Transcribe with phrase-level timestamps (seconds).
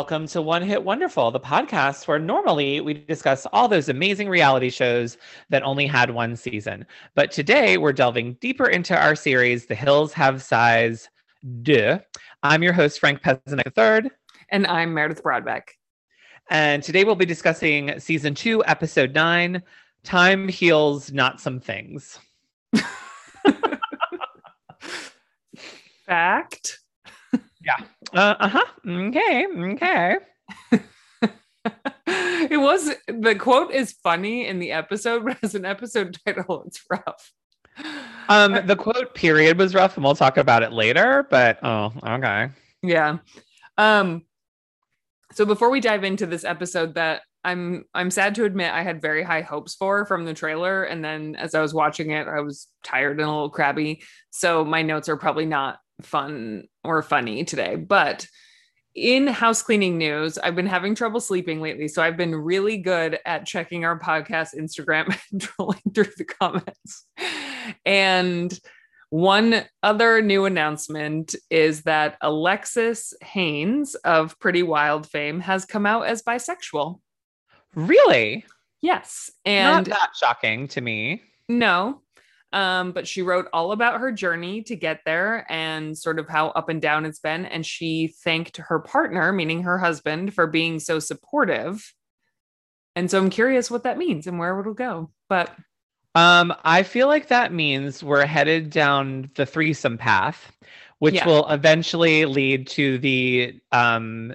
[0.00, 4.70] Welcome to One Hit Wonderful, the podcast where normally we discuss all those amazing reality
[4.70, 5.18] shows
[5.50, 6.86] that only had one season.
[7.14, 11.10] But today we're delving deeper into our series, The Hills Have Size.
[11.60, 11.98] Duh.
[12.42, 14.10] I'm your host, Frank Pezanek III.
[14.48, 15.64] And I'm Meredith Broadbeck.
[16.48, 19.62] And today we'll be discussing season two, episode nine
[20.02, 22.18] Time Heals Not Some Things.
[26.06, 26.80] Fact.
[27.64, 27.76] Yeah.
[28.12, 28.64] Uh huh.
[28.86, 29.46] Okay.
[29.72, 30.16] Okay.
[32.06, 36.82] it was the quote is funny in the episode, but as an episode title, it's
[36.90, 37.32] rough.
[38.28, 41.26] Um, the quote period was rough, and we'll talk about it later.
[41.30, 42.50] But oh, okay.
[42.82, 43.18] Yeah.
[43.76, 44.22] Um.
[45.32, 49.00] So before we dive into this episode, that I'm I'm sad to admit I had
[49.00, 52.40] very high hopes for from the trailer, and then as I was watching it, I
[52.40, 54.02] was tired and a little crabby.
[54.30, 57.76] So my notes are probably not fun or funny today.
[57.76, 58.26] But
[58.94, 61.88] in house cleaning news, I've been having trouble sleeping lately.
[61.88, 67.06] So I've been really good at checking our podcast Instagram and trolling through the comments.
[67.84, 68.58] And
[69.10, 76.06] one other new announcement is that Alexis Haines of Pretty Wild fame has come out
[76.06, 77.00] as bisexual.
[77.74, 78.44] Really?
[78.80, 79.30] Yes.
[79.44, 81.22] And not that shocking to me.
[81.48, 82.02] No,
[82.52, 86.48] um, but she wrote all about her journey to get there and sort of how
[86.48, 87.46] up and down it's been.
[87.46, 91.92] And she thanked her partner, meaning her husband, for being so supportive.
[92.96, 95.10] And so I'm curious what that means and where it'll go.
[95.28, 95.54] But
[96.16, 100.50] um, I feel like that means we're headed down the threesome path,
[100.98, 101.26] which yeah.
[101.26, 104.34] will eventually lead to the um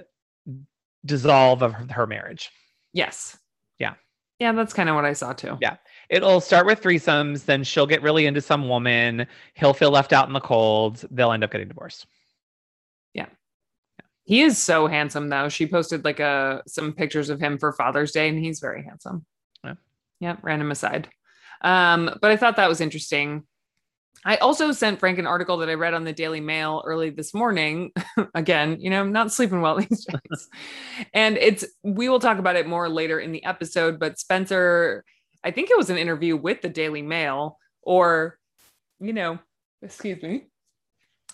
[1.04, 2.50] dissolve of her marriage.
[2.94, 3.36] Yes.
[3.78, 3.94] Yeah.
[4.40, 5.58] Yeah, that's kind of what I saw too.
[5.60, 5.76] Yeah
[6.08, 9.26] it'll start with threesomes, then she'll get really into some woman.
[9.54, 11.04] He'll feel left out in the cold.
[11.10, 12.06] They'll end up getting divorced.
[13.14, 13.26] Yeah.
[14.24, 15.48] He is so handsome though.
[15.48, 18.82] She posted like a uh, some pictures of him for Father's Day and he's very
[18.82, 19.24] handsome.
[19.64, 19.74] Yeah.
[20.20, 21.08] Yeah, random aside.
[21.62, 23.44] Um, but I thought that was interesting.
[24.24, 27.32] I also sent Frank an article that I read on the Daily Mail early this
[27.32, 27.92] morning.
[28.34, 30.48] Again, you know, I'm not sleeping well these days.
[31.14, 35.04] and it's we will talk about it more later in the episode, but Spencer
[35.46, 38.36] I think it was an interview with the Daily Mail or,
[38.98, 39.38] you know,
[39.80, 40.48] excuse me,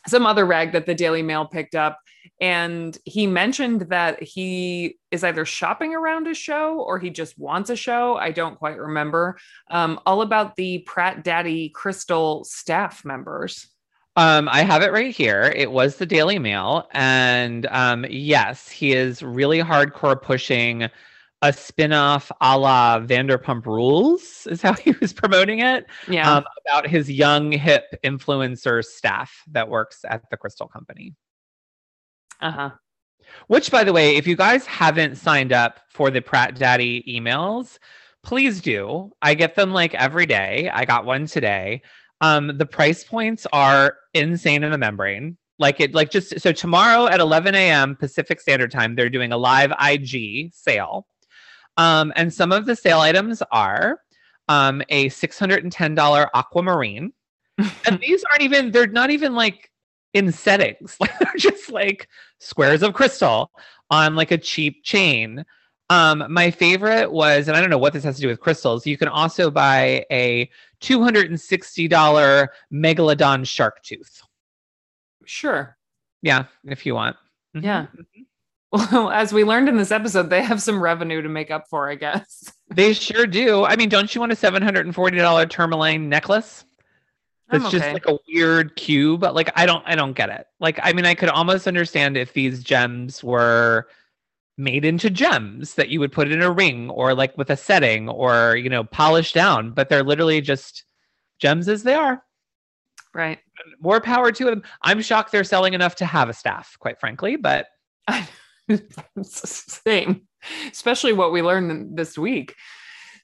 [0.06, 1.98] some other rag that the Daily Mail picked up.
[2.38, 7.70] And he mentioned that he is either shopping around a show or he just wants
[7.70, 8.16] a show.
[8.16, 9.38] I don't quite remember.
[9.70, 13.66] Um, all about the Pratt Daddy Crystal staff members.
[14.16, 15.54] Um, I have it right here.
[15.56, 16.86] It was the Daily Mail.
[16.92, 20.90] And um, yes, he is really hardcore pushing
[21.42, 25.86] a spin-off a la Vanderpump Rules is how he was promoting it.
[26.08, 26.36] Yeah.
[26.36, 31.14] Um, about his young hip influencer staff that works at the Crystal Company.
[32.40, 32.70] Uh-huh.
[33.48, 37.78] Which, by the way, if you guys haven't signed up for the Pratt Daddy emails,
[38.22, 39.12] please do.
[39.20, 40.70] I get them like every day.
[40.72, 41.82] I got one today.
[42.20, 45.38] Um, the price points are insane in the membrane.
[45.58, 47.96] Like it, like just so tomorrow at 11 a.m.
[47.96, 51.06] Pacific Standard Time, they're doing a live IG sale
[51.76, 54.00] um, and some of the sale items are
[54.48, 57.12] um, a $610 aquamarine.
[57.58, 59.70] and these aren't even, they're not even like
[60.14, 60.96] in settings.
[61.00, 63.50] Like they're just like squares of crystal
[63.90, 65.44] on like a cheap chain.
[65.90, 68.86] Um, my favorite was, and I don't know what this has to do with crystals,
[68.86, 70.50] you can also buy a
[70.80, 74.22] $260 megalodon shark tooth.
[75.26, 75.76] Sure.
[76.22, 77.16] Yeah, if you want.
[77.54, 77.66] Mm-hmm.
[77.66, 77.82] Yeah.
[77.82, 78.22] Mm-hmm.
[78.72, 81.90] Well, as we learned in this episode, they have some revenue to make up for,
[81.90, 82.50] I guess.
[82.70, 83.64] They sure do.
[83.66, 86.64] I mean, don't you want a $740 tourmaline necklace?
[87.52, 87.78] It's okay.
[87.78, 89.22] just like a weird cube.
[89.22, 90.46] Like I don't I don't get it.
[90.58, 93.88] Like I mean I could almost understand if these gems were
[94.56, 98.08] made into gems that you would put in a ring or like with a setting
[98.08, 100.84] or you know polished down, but they're literally just
[101.38, 102.22] gems as they are.
[103.14, 103.38] Right.
[103.80, 104.62] More power to them.
[104.80, 107.66] I'm shocked they're selling enough to have a staff, quite frankly, but
[109.22, 110.22] same,
[110.70, 112.54] especially what we learned this week.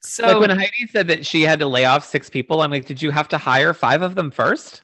[0.02, 2.86] So like when Heidi said that she had to lay off six people, I'm like,
[2.86, 4.82] did you have to hire five of them first?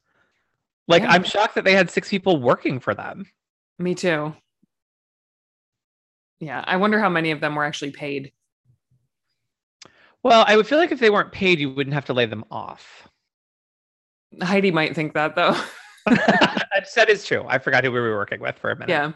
[0.89, 1.13] Like, yeah.
[1.13, 3.27] I'm shocked that they had six people working for them.
[3.79, 4.35] Me too.
[6.41, 8.33] Yeah, I wonder how many of them were actually paid.
[10.23, 12.45] Well, I would feel like if they weren't paid, you wouldn't have to lay them
[12.51, 13.09] off.
[14.43, 15.57] Heidi might think that though.
[16.07, 17.45] that is true.
[17.47, 18.91] I forgot who we were working with for a minute.
[18.91, 19.13] Yeah.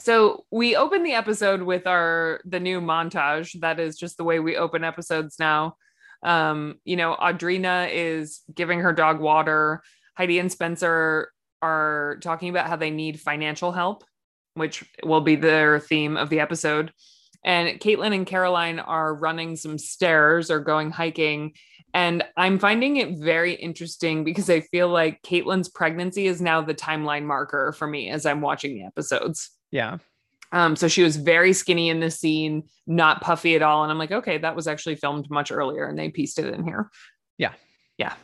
[0.00, 3.58] So we open the episode with our the new montage.
[3.60, 5.76] That is just the way we open episodes now.
[6.22, 9.82] Um, you know, Audrina is giving her dog water.
[10.16, 14.04] Heidi and Spencer are talking about how they need financial help,
[14.54, 16.92] which will be their theme of the episode.
[17.44, 21.52] And Kaitlynn and Caroline are running some stairs or going hiking.
[21.94, 26.74] And I'm finding it very interesting because I feel like Kaitlynn's pregnancy is now the
[26.74, 29.50] timeline marker for me as I'm watching the episodes.
[29.70, 29.98] Yeah.
[30.50, 33.82] Um, so she was very skinny in this scene, not puffy at all.
[33.82, 36.64] And I'm like, okay, that was actually filmed much earlier and they pieced it in
[36.64, 36.90] here.
[37.36, 37.52] Yeah.
[37.98, 38.14] Yeah.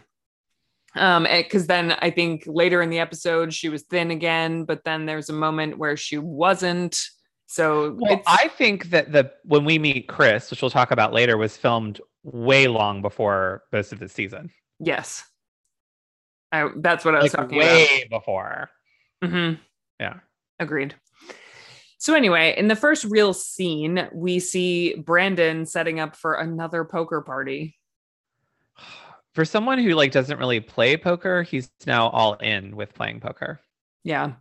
[0.96, 5.06] Um, because then I think later in the episode she was thin again, but then
[5.06, 6.98] there's a moment where she wasn't.
[7.46, 11.36] So well, I think that the when we meet Chris, which we'll talk about later,
[11.36, 14.50] was filmed way long before most of the season.
[14.80, 15.24] Yes.
[16.52, 18.20] I, that's what I was like talking way about.
[18.20, 18.70] before.
[19.22, 19.60] Mm-hmm.
[20.00, 20.20] Yeah.
[20.60, 20.94] Agreed.
[22.04, 27.22] So anyway, in the first real scene, we see Brandon setting up for another poker
[27.22, 27.78] party.
[29.32, 33.58] For someone who like doesn't really play poker, he's now all in with playing poker.
[34.04, 34.34] Yeah.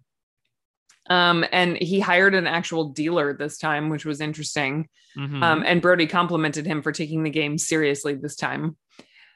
[1.09, 4.89] Um, and he hired an actual dealer this time, which was interesting.
[5.17, 5.41] Mm-hmm.
[5.41, 8.77] Um, and Brody complimented him for taking the game seriously this time.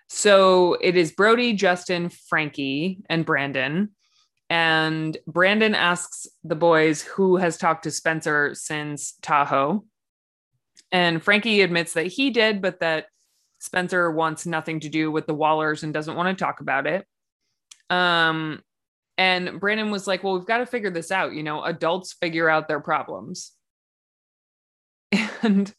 [0.10, 3.96] So it is Brody, Justin, Frankie, and Brandon.
[4.50, 9.84] And Brandon asks the boys who has talked to Spencer since Tahoe.
[10.92, 13.08] And Frankie admits that he did, but that
[13.60, 17.06] Spencer wants nothing to do with the Wahlers and doesn't want to talk about it.
[17.90, 18.62] Um,
[19.18, 21.34] and Brandon was like, Well, we've got to figure this out.
[21.34, 23.52] You know, adults figure out their problems.
[25.44, 25.72] And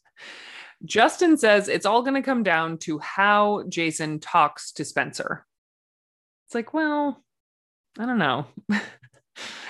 [0.85, 5.45] Justin says it's all going to come down to how Jason talks to Spencer.
[6.47, 7.21] It's like, well,
[7.97, 8.45] I don't know.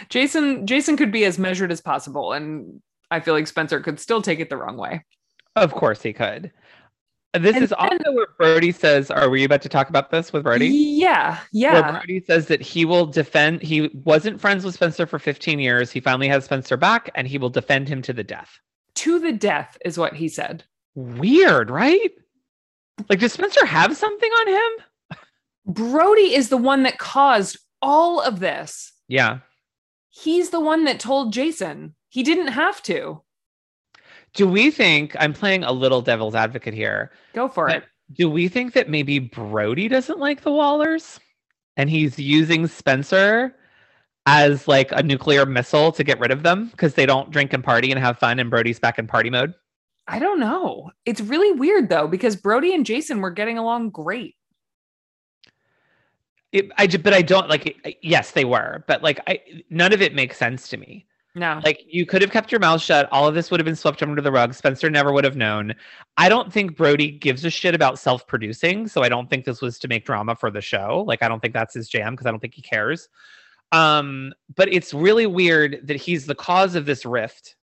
[0.10, 2.82] Jason Jason could be as measured as possible and
[3.12, 5.04] I feel like Spencer could still take it the wrong way.
[5.56, 6.52] Of course he could.
[7.34, 10.34] This and is then, also where Brody says, Are we about to talk about this
[10.34, 10.68] with Brody?
[10.68, 11.74] Yeah, yeah.
[11.74, 15.92] Where Brody says that he will defend, he wasn't friends with Spencer for 15 years.
[15.92, 18.60] He finally has Spencer back and he will defend him to the death.
[18.96, 20.64] To the death is what he said.
[20.96, 22.12] Weird, right?
[23.10, 25.18] Like, does Spencer have something on him?
[25.68, 28.94] Brody is the one that caused all of this.
[29.08, 29.40] Yeah.
[30.10, 31.96] He's the one that told Jason.
[32.10, 33.22] He didn't have to.
[34.34, 37.12] Do we think I'm playing a little devil's advocate here?
[37.34, 37.84] Go for it.
[38.14, 41.20] Do we think that maybe Brody doesn't like the Wahlers
[41.78, 43.56] and he's using Spencer
[44.26, 47.64] as like a nuclear missile to get rid of them because they don't drink and
[47.64, 49.54] party and have fun and Brody's back in party mode?
[50.08, 50.92] I don't know.
[51.06, 54.36] It's really weird though because Brody and Jason were getting along great.
[56.52, 58.00] It, I but I don't like.
[58.02, 61.06] Yes, they were, but like, I none of it makes sense to me.
[61.36, 63.08] No, like you could have kept your mouth shut.
[63.12, 64.56] All of this would have been swept under the rug.
[64.56, 65.76] Spencer never would have known.
[66.18, 69.78] I don't think Brody gives a shit about self-producing, so I don't think this was
[69.80, 71.04] to make drama for the show.
[71.08, 73.10] Like, I don't think that's his jam because I don't think he cares.
[73.72, 77.56] Um, but it's really weird that he's the cause of this rift,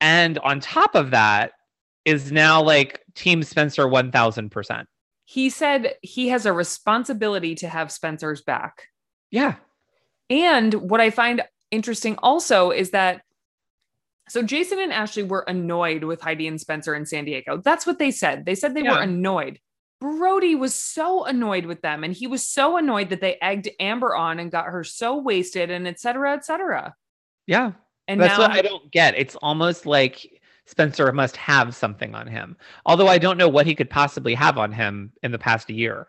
[0.00, 1.52] and on top of that,
[2.04, 4.88] is now like Team Spencer one thousand percent
[5.32, 8.88] he said he has a responsibility to have Spencer's back.
[9.30, 9.54] Yeah.
[10.28, 13.22] And what I find interesting also is that
[14.28, 17.56] so Jason and Ashley were annoyed with Heidi and Spencer in San Diego.
[17.56, 18.44] That's what they said.
[18.44, 18.96] They said they yeah.
[18.96, 19.58] were annoyed.
[20.02, 24.14] Brody was so annoyed with them and he was so annoyed that they egged Amber
[24.14, 26.34] on and got her so wasted and etc.
[26.34, 26.94] etc.
[27.46, 27.72] Yeah.
[28.06, 29.16] And that's now, what I don't get.
[29.16, 30.31] It's almost like
[30.66, 32.56] Spencer must have something on him.
[32.86, 36.06] Although I don't know what he could possibly have on him in the past year.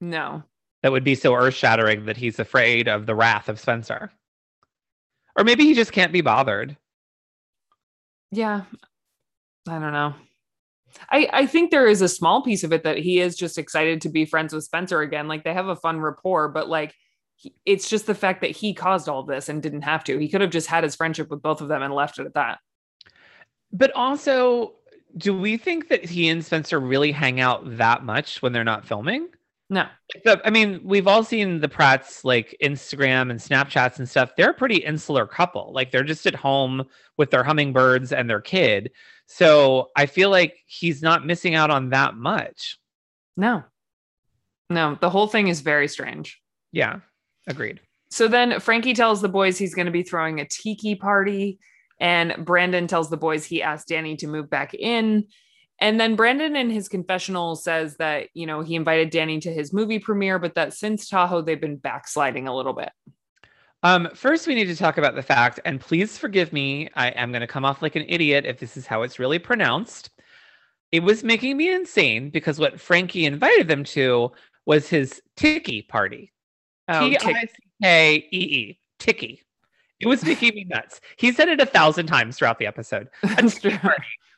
[0.00, 0.42] No.
[0.82, 4.12] That would be so earth shattering that he's afraid of the wrath of Spencer.
[5.36, 6.76] Or maybe he just can't be bothered.
[8.30, 8.62] Yeah.
[9.68, 10.14] I don't know.
[11.10, 14.02] I, I think there is a small piece of it that he is just excited
[14.02, 15.28] to be friends with Spencer again.
[15.28, 16.94] Like they have a fun rapport, but like
[17.36, 20.18] he, it's just the fact that he caused all this and didn't have to.
[20.18, 22.34] He could have just had his friendship with both of them and left it at
[22.34, 22.58] that.
[23.72, 24.74] But also,
[25.16, 28.86] do we think that he and Spencer really hang out that much when they're not
[28.86, 29.28] filming?
[29.70, 29.86] No.
[30.26, 34.36] I mean, we've all seen the Pratts like Instagram and Snapchats and stuff.
[34.36, 35.72] They're a pretty insular couple.
[35.72, 36.84] Like they're just at home
[37.16, 38.90] with their hummingbirds and their kid.
[39.26, 42.78] So I feel like he's not missing out on that much.
[43.34, 43.64] No.
[44.68, 46.40] No, the whole thing is very strange.
[46.70, 47.00] Yeah,
[47.46, 47.80] agreed.
[48.10, 51.58] So then Frankie tells the boys he's going to be throwing a tiki party.
[52.02, 55.28] And Brandon tells the boys he asked Danny to move back in.
[55.78, 59.72] And then Brandon in his confessional says that, you know, he invited Danny to his
[59.72, 62.90] movie premiere, but that since Tahoe, they've been backsliding a little bit.
[63.84, 67.30] Um, first, we need to talk about the fact, and please forgive me, I am
[67.30, 70.10] going to come off like an idiot if this is how it's really pronounced.
[70.90, 74.32] It was making me insane because what Frankie invited them to
[74.66, 76.32] was his Tiki party.
[76.88, 77.48] Oh, T I C
[77.80, 78.80] K E E.
[78.98, 79.42] Tiki.
[80.02, 81.00] It was making me nuts.
[81.16, 83.08] He said it a thousand times throughout the episode.
[83.22, 83.78] That's true.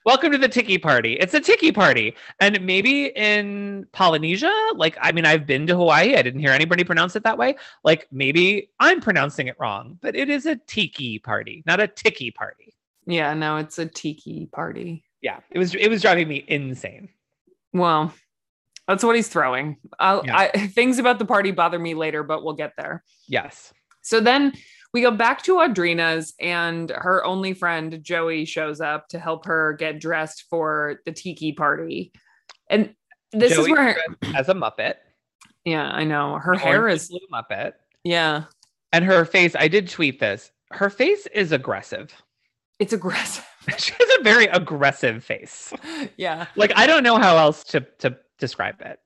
[0.04, 1.14] Welcome to the Tiki Party.
[1.14, 2.14] It's a Tiki Party.
[2.38, 6.16] And maybe in Polynesia, like, I mean, I've been to Hawaii.
[6.16, 7.56] I didn't hear anybody pronounce it that way.
[7.83, 12.30] Like, maybe I'm pronouncing it wrong, but it is a Tiki Party, not a Tiki
[12.30, 12.75] Party.
[13.06, 15.02] Yeah, no, it's a Tiki Party.
[15.23, 17.09] Yeah, it was, it was driving me insane.
[17.73, 18.12] Well,
[18.87, 19.78] that's what he's throwing.
[19.99, 20.21] Yeah.
[20.30, 23.02] I, things about the party bother me later, but we'll get there.
[23.26, 23.73] Yes.
[24.02, 24.52] So then
[24.94, 29.74] we go back to Audrina's, and her only friend, Joey, shows up to help her
[29.74, 32.12] get dressed for the tiki party.
[32.70, 32.94] And
[33.32, 33.96] this Joey is where
[34.36, 34.94] as a Muppet.
[35.64, 36.38] Yeah, I know.
[36.38, 37.72] Her hair is blue Muppet.
[38.04, 38.44] Yeah.
[38.92, 40.52] And her face, I did tweet this.
[40.70, 42.14] Her face is aggressive.
[42.78, 43.44] It's aggressive.
[43.78, 45.72] she has a very aggressive face.
[46.16, 46.46] Yeah.
[46.54, 49.00] Like I don't know how else to to describe it.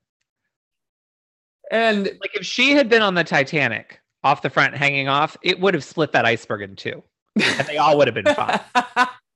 [1.71, 5.59] And like if she had been on the Titanic, off the front hanging off, it
[5.59, 7.03] would have split that iceberg in two.
[7.41, 8.61] and they all would have been fine.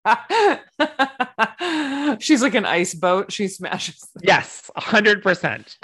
[2.21, 3.33] She's like an ice boat.
[3.33, 3.99] She smashes.
[4.15, 4.23] Them.
[4.25, 5.79] Yes, hundred percent.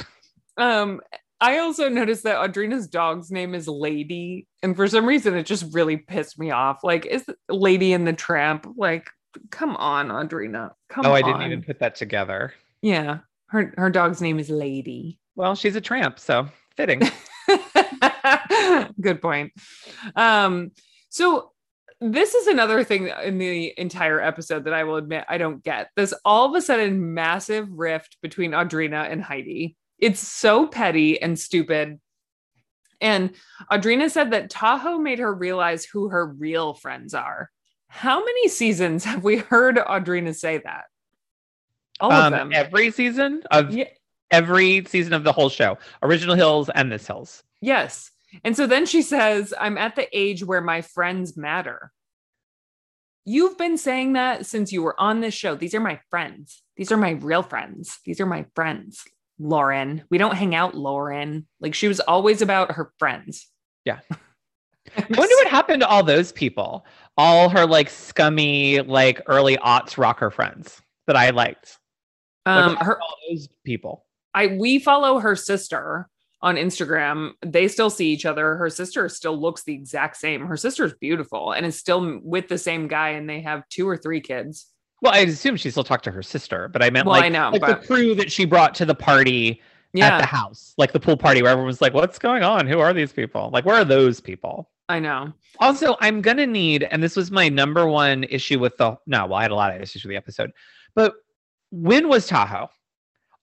[0.56, 1.00] Um,
[1.40, 5.72] I also noticed that Audrina's dog's name is Lady, and for some reason, it just
[5.72, 6.82] really pissed me off.
[6.82, 8.66] Like, is Lady in the Tramp?
[8.76, 9.08] Like,
[9.50, 10.72] come on, Audrina.
[10.88, 11.12] Come on.
[11.12, 12.52] oh, I didn't even put that together.
[12.82, 15.18] Yeah, her her dog's name is Lady.
[15.36, 17.00] Well, she's a tramp, so fitting.
[19.00, 19.52] Good point.
[20.16, 20.72] Um,
[21.08, 21.52] so
[22.00, 25.90] this is another thing in the entire episode that I will admit I don't get.
[25.96, 29.76] This all of a sudden massive rift between Audrina and Heidi.
[29.98, 31.98] It's so petty and stupid.
[33.00, 33.32] And
[33.70, 37.50] Audrina said that Tahoe made her realize who her real friends are.
[37.88, 40.84] How many seasons have we heard Audrina say that?
[42.00, 42.52] All um, of them.
[42.52, 43.86] Every season of yeah.
[44.30, 47.42] Every season of the whole show, Original Hills and This Hills.
[47.60, 48.10] Yes.
[48.44, 51.92] And so then she says, I'm at the age where my friends matter.
[53.24, 55.54] You've been saying that since you were on this show.
[55.54, 56.62] These are my friends.
[56.76, 57.98] These are my real friends.
[58.04, 59.04] These are my friends.
[59.38, 60.04] Lauren.
[60.10, 61.46] We don't hang out, Lauren.
[61.60, 63.48] Like she was always about her friends.
[63.84, 64.00] Yeah.
[64.96, 66.86] I wonder what happened to all those people.
[67.16, 71.78] All her like scummy, like early aughts rocker friends that I liked.
[72.46, 74.06] Um, her all those people.
[74.34, 76.08] I we follow her sister
[76.40, 78.56] on Instagram, they still see each other.
[78.56, 80.46] Her sister still looks the exact same.
[80.46, 83.96] Her sister's beautiful and is still with the same guy, and they have two or
[83.96, 84.66] three kids.
[85.02, 87.28] Well, I assume she still talked to her sister, but I meant well, like, I
[87.28, 87.80] know, like but...
[87.80, 90.08] the crew that she brought to the party yeah.
[90.08, 92.66] at the house, like the pool party where everyone's like, "What's going on?
[92.66, 93.50] Who are these people?
[93.52, 95.32] Like, where are those people?" I know.
[95.60, 99.34] Also, I'm gonna need, and this was my number one issue with the no, well,
[99.34, 100.52] I had a lot of issues with the episode,
[100.94, 101.14] but
[101.70, 102.70] when was Tahoe?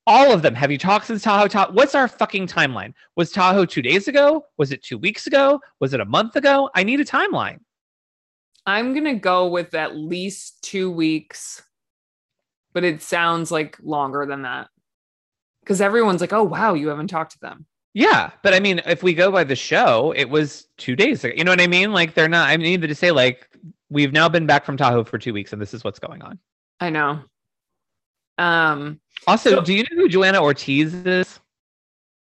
[0.07, 0.55] All of them.
[0.55, 1.47] Have you talked since Tahoe?
[1.47, 1.73] Tahoe?
[1.73, 2.93] What's our fucking timeline?
[3.15, 4.45] Was Tahoe two days ago?
[4.57, 5.59] Was it two weeks ago?
[5.79, 6.69] Was it a month ago?
[6.75, 7.59] I need a timeline.
[8.65, 11.61] I'm going to go with at least two weeks,
[12.73, 14.69] but it sounds like longer than that.
[15.61, 17.65] Because everyone's like, oh, wow, you haven't talked to them.
[17.93, 18.31] Yeah.
[18.43, 21.33] But I mean, if we go by the show, it was two days ago.
[21.35, 21.93] You know what I mean?
[21.93, 23.49] Like, they're not, I need to say, like,
[23.89, 26.37] we've now been back from Tahoe for two weeks and this is what's going on.
[26.79, 27.21] I know.
[28.37, 31.39] Um, also, so, do you know who Johanna Ortiz is?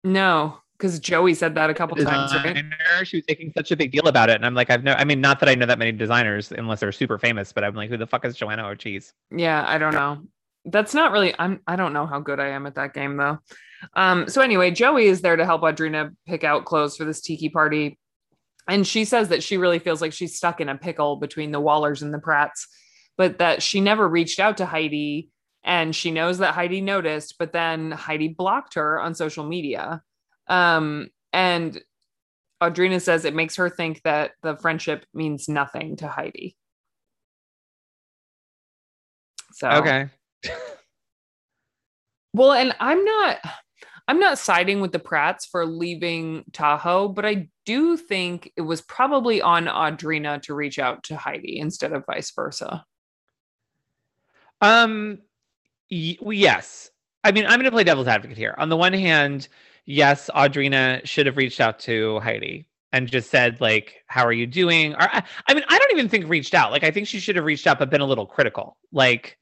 [0.03, 2.33] No, because Joey said that a couple times.
[2.33, 2.63] Right?
[3.03, 5.03] She was making such a big deal about it, and I'm like, I've no, I
[5.03, 7.89] mean, not that I know that many designers unless they're super famous, but I'm like,
[7.89, 9.13] who the fuck is Johanna Ortiz?
[9.31, 10.23] Yeah, I don't know.
[10.65, 11.33] That's not really.
[11.37, 11.61] I'm.
[11.67, 13.39] I don't know how good I am at that game though.
[13.93, 14.29] Um.
[14.29, 17.97] So anyway, Joey is there to help Audrina pick out clothes for this tiki party,
[18.67, 21.61] and she says that she really feels like she's stuck in a pickle between the
[21.61, 22.67] Wahlers and the Pratts,
[23.17, 25.29] but that she never reached out to Heidi
[25.67, 30.01] and she knows that Heidi noticed, but then Heidi blocked her on social media.
[30.47, 31.79] Um, and
[32.63, 36.55] Audrina says it makes her think that the friendship means nothing to Heidi.
[39.51, 40.07] So okay.
[42.33, 43.39] well, and I'm not
[44.07, 48.81] I'm not siding with the Pratts for leaving Tahoe, but I do think it was
[48.81, 52.85] probably on Audrina to reach out to Heidi instead of vice versa.
[54.61, 55.19] Um
[55.89, 56.91] Y- yes.
[57.23, 58.55] I mean, I'm going to play devil's advocate here.
[58.57, 59.47] On the one hand,
[59.85, 64.47] yes, Audrina should have reached out to Heidi and just said, like, how are you
[64.47, 64.93] doing?
[64.93, 66.71] Or, I, I mean, I don't even think reached out.
[66.71, 68.77] Like, I think she should have reached out, but been a little critical.
[68.91, 69.37] Like,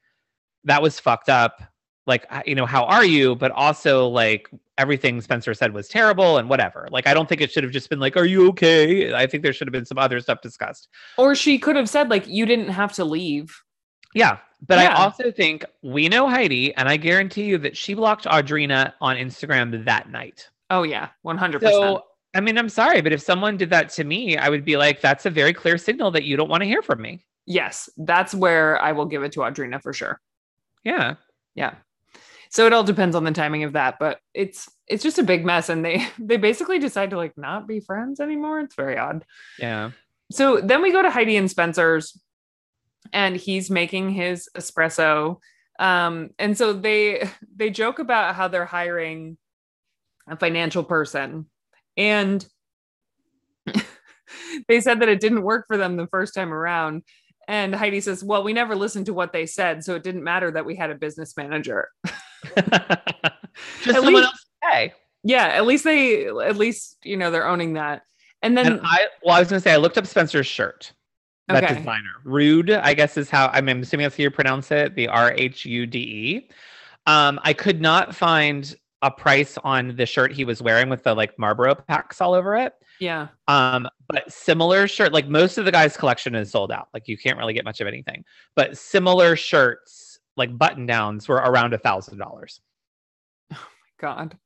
[0.64, 1.62] that was fucked up.
[2.06, 3.34] Like, you know, how are you?
[3.34, 4.48] But also, like,
[4.78, 6.86] everything Spencer said was terrible and whatever.
[6.90, 9.12] Like, I don't think it should have just been like, are you okay?
[9.12, 10.88] I think there should have been some other stuff discussed.
[11.18, 13.60] Or she could have said, like, you didn't have to leave.
[14.14, 14.38] Yeah.
[14.64, 14.94] But yeah.
[14.96, 19.16] I also think we know Heidi, and I guarantee you that she blocked Audrina on
[19.16, 20.48] Instagram that night.
[20.70, 21.10] Oh, yeah.
[21.24, 21.60] 100%.
[21.60, 22.04] So
[22.36, 25.00] I mean, I'm sorry, but if someone did that to me, I would be like,
[25.00, 27.24] that's a very clear signal that you don't want to hear from me.
[27.46, 30.20] Yes, that's where I will give it to Audrina for sure.
[30.84, 31.14] Yeah.
[31.54, 31.76] Yeah.
[32.50, 35.44] So it all depends on the timing of that, but it's it's just a big
[35.44, 38.60] mess and they they basically decide to like not be friends anymore.
[38.60, 39.24] It's very odd.
[39.58, 39.92] Yeah.
[40.30, 42.20] So then we go to Heidi and Spencer's
[43.12, 45.38] and he's making his espresso.
[45.78, 49.36] Um and so they they joke about how they're hiring
[50.28, 51.46] a financial person.
[51.96, 52.44] And
[54.68, 57.02] they said that it didn't work for them the first time around.
[57.48, 60.50] And heidi says well we never listened to what they said so it didn't matter
[60.50, 61.88] that we had a business manager.
[62.56, 62.68] Just
[63.88, 64.32] At someone least- else
[64.62, 64.94] to say.
[65.24, 68.02] yeah at least they at least you know they're owning that.
[68.42, 70.92] And then And I, well, I was going to say, I looked up Spencer's shirt.
[71.48, 71.74] That Okay.
[71.78, 72.10] designer.
[72.24, 74.94] Rude, I guess is how I'm assuming that's how you pronounce it.
[74.96, 76.50] The R H U D E.
[77.06, 81.14] Um, I could not find a price on the shirt he was wearing with the
[81.14, 82.72] like Marlboro packs all over it.
[82.98, 86.88] yeah Um, but similar shirt, like most of the guys' collection is sold out.
[86.92, 88.24] Like you can't really get much of anything.
[88.56, 92.60] But similar shirts, like button downs, were around a thousand dollars.
[93.52, 94.36] Oh my god.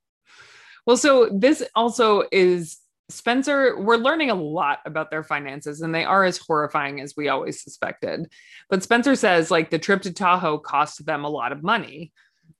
[0.84, 2.78] Well, so this also is
[3.10, 3.78] Spencer.
[3.78, 7.62] We're learning a lot about their finances, and they are as horrifying as we always
[7.62, 8.30] suspected.
[8.68, 12.12] But Spencer says, like, the trip to Tahoe cost them a lot of money.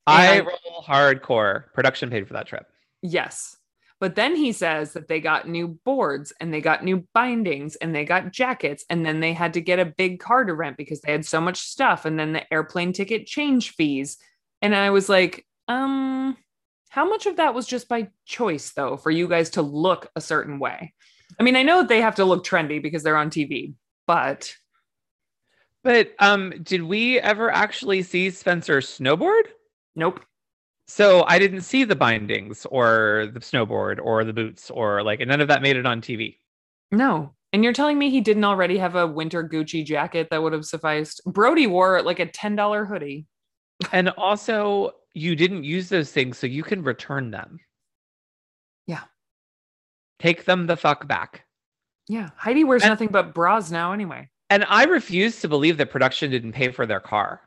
[0.06, 1.72] I roll hardcore.
[1.72, 2.66] Production paid for that trip.
[3.02, 3.56] Yes.
[4.00, 7.94] But then he says that they got new boards and they got new bindings and
[7.94, 8.84] they got jackets.
[8.88, 11.40] And then they had to get a big car to rent because they had so
[11.40, 12.06] much stuff.
[12.06, 14.16] And then the airplane ticket change fees.
[14.62, 16.36] And I was like, um,
[16.90, 20.20] how much of that was just by choice, though, for you guys to look a
[20.20, 20.92] certain way?
[21.38, 23.74] I mean, I know they have to look trendy because they're on TV,
[24.06, 24.52] but
[25.82, 29.44] But um, did we ever actually see Spencer snowboard?
[29.96, 30.20] nope.
[30.86, 35.40] So I didn't see the bindings or the snowboard or the boots or like none
[35.40, 36.38] of that made it on TV.
[36.90, 37.32] No.
[37.52, 40.64] And you're telling me he didn't already have a winter Gucci jacket that would have
[40.64, 41.20] sufficed?
[41.24, 43.26] Brody wore like a $10 hoodie.
[43.92, 47.58] And also, you didn't use those things, so you can return them.
[48.86, 49.02] Yeah.
[50.18, 51.44] Take them the fuck back.
[52.08, 52.30] Yeah.
[52.36, 54.28] Heidi wears And- nothing but bras now, anyway.
[54.50, 57.40] And I refuse to believe that production didn't pay for their car.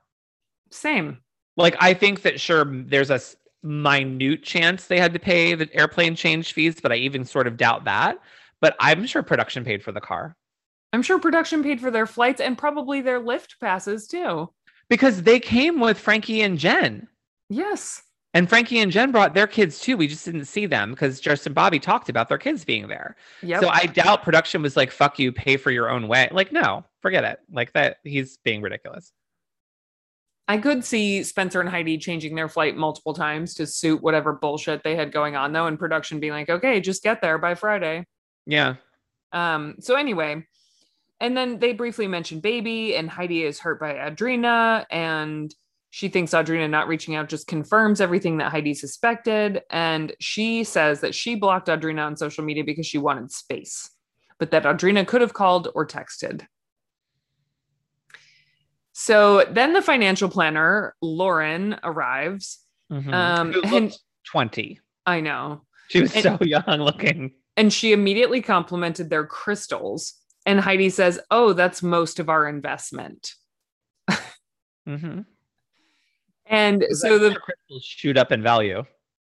[0.72, 1.20] Same.
[1.58, 3.20] Like, I think that sure, there's a
[3.62, 7.58] minute chance they had to pay the airplane change fees, but I even sort of
[7.58, 8.20] doubt that.
[8.62, 10.36] But I'm sure production paid for the car
[10.94, 14.52] I'm sure production paid for their flights and probably their lift passes too.
[14.90, 17.08] because they came with Frankie and Jen.
[17.54, 18.02] Yes.
[18.34, 19.96] And Frankie and Jen brought their kids too.
[19.96, 23.16] We just didn't see them because Justin Bobby talked about their kids being there.
[23.44, 23.62] Yep.
[23.62, 26.30] So I doubt production was like, fuck you, pay for your own way.
[26.32, 27.40] Like, no, forget it.
[27.52, 29.12] Like that, he's being ridiculous.
[30.48, 34.84] I could see Spencer and Heidi changing their flight multiple times to suit whatever bullshit
[34.84, 38.06] they had going on, though, and production being like, okay, just get there by Friday.
[38.46, 38.76] Yeah.
[39.32, 40.46] Um, so anyway,
[41.22, 45.54] and then they briefly mention baby, and Heidi is hurt by Audrina, and
[45.96, 49.62] she thinks Audrina not reaching out just confirms everything that Heidi suspected.
[49.70, 53.92] And she says that she blocked Audrina on social media because she wanted space,
[54.40, 56.48] but that Audrina could have called or texted.
[58.94, 62.58] So then the financial planner, Lauren, arrives.
[62.92, 63.14] Mhm.
[63.14, 63.98] Um, Who and
[64.32, 64.80] 20.
[65.06, 65.62] I know.
[65.90, 67.36] She was and- so young looking.
[67.56, 70.16] And she immediately complimented their crystals.
[70.48, 73.36] And Heidi says, Oh, that's most of our investment.
[74.90, 75.22] Mm-hmm.
[76.46, 78.84] And so the crystals shoot up in value.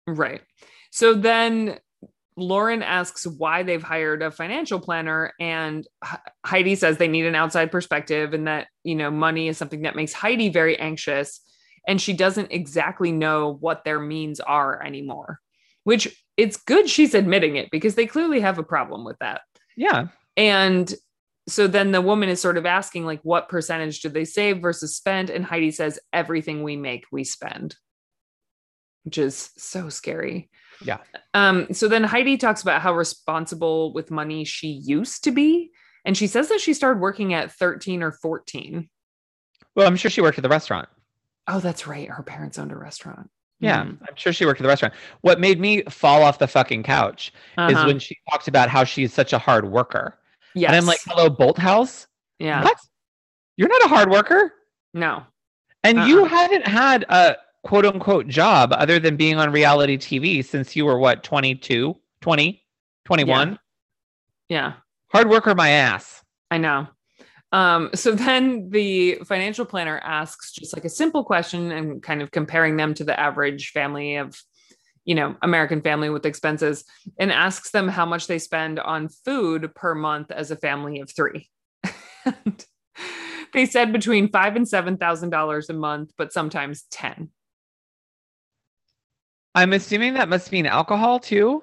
[0.06, 0.42] Right.
[0.90, 1.78] So then
[2.36, 5.86] Lauren asks why they've hired a financial planner and
[6.44, 9.96] Heidi says they need an outside perspective and that, you know, money is something that
[9.96, 11.40] makes Heidi very anxious
[11.86, 15.40] and she doesn't exactly know what their means are anymore.
[15.84, 19.42] Which it's good she's admitting it because they clearly have a problem with that.
[19.76, 20.08] Yeah.
[20.36, 20.92] And
[21.48, 24.96] so then the woman is sort of asking, like, what percentage do they save versus
[24.96, 25.30] spend?
[25.30, 27.76] And Heidi says, everything we make, we spend,
[29.04, 30.48] which is so scary.
[30.84, 30.98] Yeah.
[31.34, 35.70] Um, so then Heidi talks about how responsible with money she used to be.
[36.04, 38.88] And she says that she started working at 13 or 14.
[39.74, 40.88] Well, I'm sure she worked at the restaurant.
[41.46, 42.08] Oh, that's right.
[42.10, 43.30] Her parents owned a restaurant.
[43.60, 43.98] Yeah, Mhm.
[44.08, 44.94] I'm sure she worked at the restaurant.
[45.20, 47.86] What made me fall off the fucking couch is Uh-huh.
[47.86, 50.18] when she talked about how she's such a hard worker.
[50.54, 50.68] Yes.
[50.68, 52.06] And I'm like, hello, Bolthouse?
[52.38, 52.62] yeah.
[52.62, 52.78] What?
[53.56, 54.52] You're not a hard worker?
[54.92, 55.22] No.
[55.84, 56.06] And Uh-uh.
[56.06, 60.84] you haven't had a quote unquote job other than being on reality TV since you
[60.84, 62.62] were what, 22, 20,
[63.04, 63.58] 21?
[64.48, 64.74] Yeah.
[65.12, 66.22] Hard worker, my ass.
[66.50, 66.88] I know.
[67.52, 72.32] Um, so then the financial planner asks just like a simple question and kind of
[72.32, 74.36] comparing them to the average family of,
[75.04, 76.84] you know, American family with expenses
[77.18, 81.10] and asks them how much they spend on food per month as a family of
[81.10, 81.50] three.
[83.52, 87.30] they said between five and seven thousand dollars a month, but sometimes ten.
[89.54, 91.62] I'm assuming that must mean alcohol too.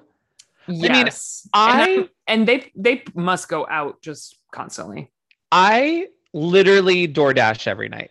[0.66, 1.48] Yes.
[1.52, 5.10] I mean, I and, and they they must go out just constantly.
[5.50, 8.10] I literally DoorDash every night.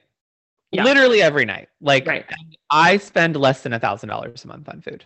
[0.71, 0.83] Yeah.
[0.83, 1.69] Literally every night.
[1.81, 2.25] Like right.
[2.69, 5.03] I spend less than a thousand dollars a month on food.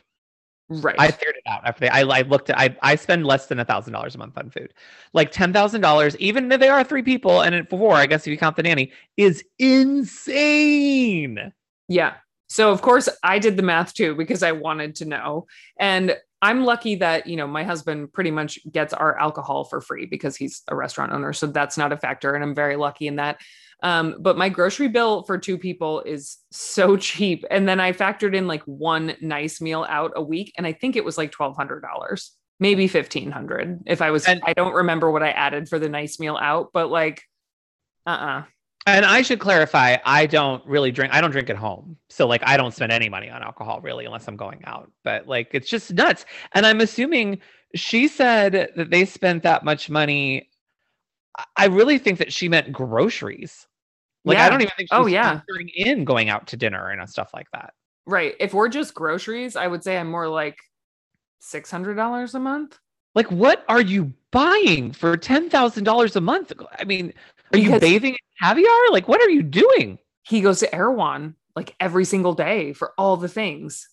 [0.67, 0.95] Right.
[0.97, 3.65] I figured it out after I, I looked at I I spend less than a
[3.65, 4.73] thousand dollars a month on food.
[5.13, 8.31] Like ten thousand dollars, even if they are three people and four, I guess if
[8.31, 11.53] you count the nanny, is insane.
[11.87, 12.15] Yeah.
[12.47, 15.45] So of course I did the math too because I wanted to know.
[15.79, 20.05] And I'm lucky that, you know, my husband pretty much gets our alcohol for free
[20.05, 21.33] because he's a restaurant owner.
[21.33, 22.35] So that's not a factor.
[22.35, 23.39] And I'm very lucky in that.
[23.83, 27.45] Um, but my grocery bill for two people is so cheap.
[27.49, 30.53] And then I factored in like one nice meal out a week.
[30.57, 34.73] And I think it was like $1,200, maybe 1500 if I was, and, I don't
[34.73, 37.23] remember what I added for the nice meal out, but like,
[38.05, 38.39] uh uh-uh.
[38.39, 38.43] uh
[38.85, 41.13] and I should clarify, I don't really drink.
[41.13, 41.97] I don't drink at home.
[42.09, 44.91] So like I don't spend any money on alcohol really unless I'm going out.
[45.03, 46.25] But like it's just nuts.
[46.53, 47.39] And I'm assuming
[47.73, 50.49] she said that they spent that much money.
[51.57, 53.67] I really think that she meant groceries.
[54.23, 54.45] Like yeah.
[54.45, 55.41] I don't even think she's oh, yeah.
[55.75, 57.73] in going out to dinner and stuff like that.
[58.05, 58.35] Right.
[58.39, 60.57] If we're just groceries, I would say I'm more like
[61.39, 62.79] six hundred dollars a month.
[63.15, 66.51] Like, what are you buying for ten thousand dollars a month?
[66.77, 67.13] I mean,
[67.53, 68.91] are you bathing in caviar?
[68.91, 69.99] Like, what are you doing?
[70.23, 73.87] He goes to Erewhon like every single day for all the things.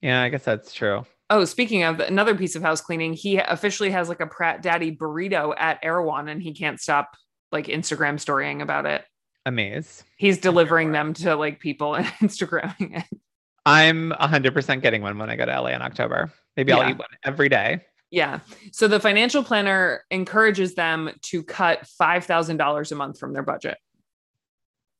[0.00, 1.06] Yeah, I guess that's true.
[1.30, 4.94] Oh, speaking of another piece of house cleaning, he officially has like a Pratt Daddy
[4.94, 7.16] burrito at Erewhon, and he can't stop
[7.52, 9.04] like Instagram storying about it.
[9.46, 10.04] Amaze.
[10.16, 13.18] He's delivering them to like people and Instagramming it.
[13.64, 16.32] I'm 100% getting one when I go to LA in October.
[16.56, 17.84] Maybe I'll eat one every day.
[18.12, 18.40] Yeah.
[18.72, 23.78] So the financial planner encourages them to cut $5,000 a month from their budget.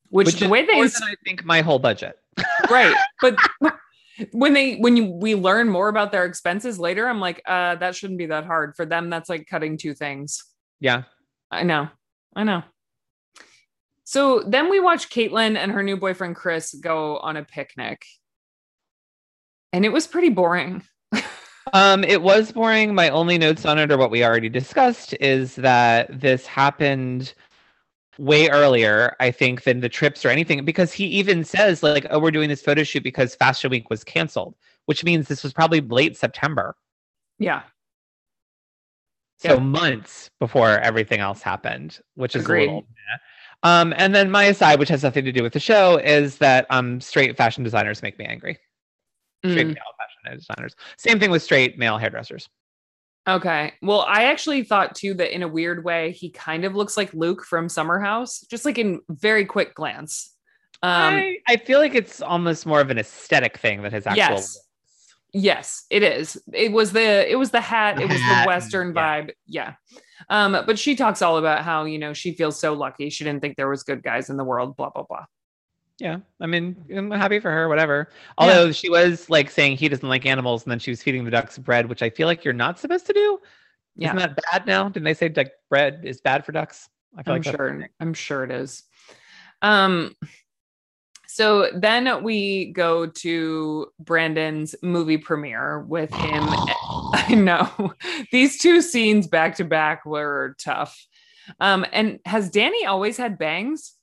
[0.09, 0.89] Which, which the way they I
[1.23, 2.17] think my whole budget.
[2.69, 2.95] right.
[3.21, 3.35] But
[4.31, 7.95] when they when you we learn more about their expenses later, I'm like, uh, that
[7.95, 8.75] shouldn't be that hard.
[8.75, 10.43] For them, that's like cutting two things.
[10.79, 11.03] Yeah.
[11.49, 11.89] I know.
[12.35, 12.63] I know.
[14.03, 18.05] So then we watch Kaitlynn and her new boyfriend Chris go on a picnic.
[19.71, 20.83] And it was pretty boring.
[21.73, 22.95] Um, it was boring.
[22.95, 27.33] My only notes on it are what we already discussed is that this happened
[28.19, 32.19] way earlier, I think, than the trips or anything, because he even says, like, oh,
[32.19, 34.55] we're doing this photo shoot because Fashion Week was canceled,
[34.85, 36.75] which means this was probably late September.
[37.39, 37.63] Yeah.
[39.39, 42.69] So months before everything else happened, which is Agreed.
[42.69, 42.87] a little.
[43.63, 46.65] Um, and then my aside, which has nothing to do with the show, is that
[46.69, 48.57] um, straight fashion designers make me angry.
[49.43, 49.75] Straight mm.
[50.23, 50.75] Male designers.
[50.97, 52.49] Same thing with straight male hairdressers.
[53.27, 53.73] Okay.
[53.81, 57.13] Well, I actually thought too that in a weird way, he kind of looks like
[57.13, 60.35] Luke from Summer House, just like in very quick glance.
[60.81, 64.17] Um, I, I feel like it's almost more of an aesthetic thing that his actual.
[64.17, 64.59] Yes.
[65.35, 66.37] Yes, it is.
[66.53, 67.95] It was the it was the hat.
[67.95, 69.01] The it was hat, the Western yeah.
[69.01, 69.31] vibe.
[69.47, 69.73] Yeah.
[70.29, 73.09] Um, but she talks all about how, you know, she feels so lucky.
[73.09, 75.25] She didn't think there was good guys in the world, blah, blah, blah.
[75.99, 76.19] Yeah.
[76.39, 78.09] I mean, I'm happy for her, whatever.
[78.37, 78.71] Although yeah.
[78.71, 81.57] she was like saying he doesn't like animals and then she was feeding the ducks
[81.57, 83.39] bread, which I feel like you're not supposed to do.
[83.95, 84.15] Yeah.
[84.15, 84.89] Isn't that bad now?
[84.89, 86.89] Didn't they say like bread is bad for ducks?
[87.15, 87.89] I feel I'm like sure.
[87.99, 88.83] I'm sure it is.
[89.61, 90.15] Um,
[91.27, 96.43] so then we go to Brandon's movie premiere with him.
[96.47, 97.93] I know
[98.31, 101.07] these two scenes back to back were tough.
[101.59, 103.93] Um, and has Danny always had bangs?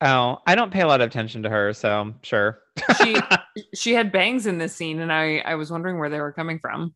[0.00, 2.60] Oh, I don't pay a lot of attention to her, so sure.
[2.98, 3.16] she
[3.74, 6.58] she had bangs in this scene, and I I was wondering where they were coming
[6.58, 6.94] from.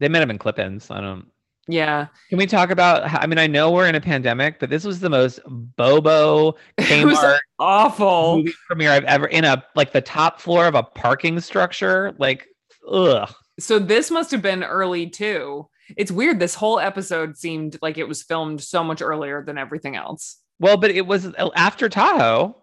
[0.00, 0.90] They might have been clip-ins.
[0.90, 1.26] I don't.
[1.66, 2.08] Yeah.
[2.28, 3.22] Can we talk about?
[3.22, 7.38] I mean, I know we're in a pandemic, but this was the most Bobo Kmart
[7.58, 12.14] awful movie premiere I've ever in a like the top floor of a parking structure.
[12.18, 12.46] Like,
[12.90, 13.32] ugh.
[13.58, 15.68] So this must have been early too.
[15.96, 16.38] It's weird.
[16.38, 20.38] This whole episode seemed like it was filmed so much earlier than everything else.
[20.60, 22.56] Well, but it was after Tahoe.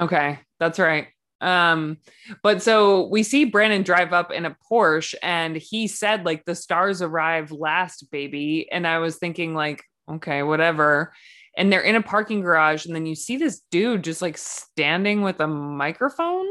[0.00, 1.08] Okay, that's right.
[1.40, 1.96] Um,
[2.42, 6.54] but so we see Brandon drive up in a Porsche and he said, like, the
[6.54, 8.68] stars arrive last, baby.
[8.70, 11.14] And I was thinking, like, okay, whatever.
[11.56, 15.22] And they're in a parking garage, and then you see this dude just like standing
[15.22, 16.46] with a microphone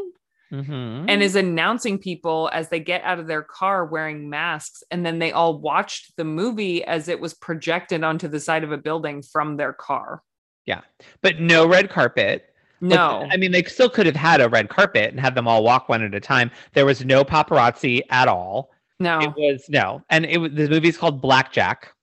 [0.52, 1.06] mm-hmm.
[1.08, 4.84] and is announcing people as they get out of their car wearing masks.
[4.92, 8.72] And then they all watched the movie as it was projected onto the side of
[8.72, 10.22] a building from their car.
[10.70, 10.82] Yeah.
[11.24, 13.22] But no red carpet No.
[13.22, 15.64] Like, I mean, they still could have had a red carpet and had them all
[15.64, 16.52] walk one at a time.
[16.74, 18.72] There was no paparazzi at all.
[19.02, 19.20] No.
[19.20, 20.02] It was no.
[20.10, 21.94] And it was the movie's called Blackjack.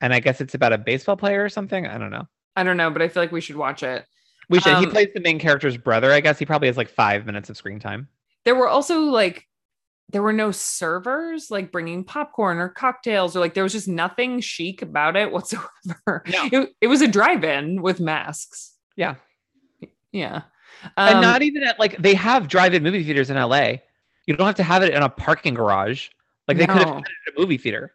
[0.00, 1.86] And I guess it's about a baseball player or something.
[1.86, 2.26] I don't know.
[2.56, 4.04] I don't know, but I feel like we should watch it.
[4.50, 4.76] We should.
[4.78, 6.38] he Um, plays the main character's brother, I guess.
[6.38, 8.08] He probably has like five minutes of screen time.
[8.44, 9.47] There were also like
[10.10, 14.40] there were no servers like bringing popcorn or cocktails or like there was just nothing
[14.40, 16.24] chic about it whatsoever.
[16.26, 16.48] No.
[16.50, 18.74] It, it was a drive-in with masks.
[18.96, 19.16] Yeah.
[20.12, 20.42] Yeah.
[20.96, 23.74] and Um, not even at like they have drive-in movie theaters in LA.
[24.26, 26.08] You don't have to have it in a parking garage.
[26.46, 27.94] Like they could have had it a movie theater,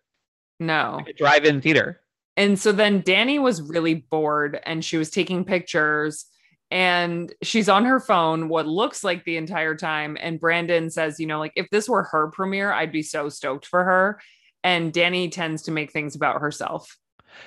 [0.60, 0.98] no.
[0.98, 2.02] like a drive-in theater.
[2.38, 6.26] And so then Danny was really bored and she was taking pictures
[6.74, 11.28] and she's on her phone what looks like the entire time and Brandon says, you
[11.28, 14.20] know, like if this were her premiere, I'd be so stoked for her.
[14.64, 16.98] And Danny tends to make things about herself.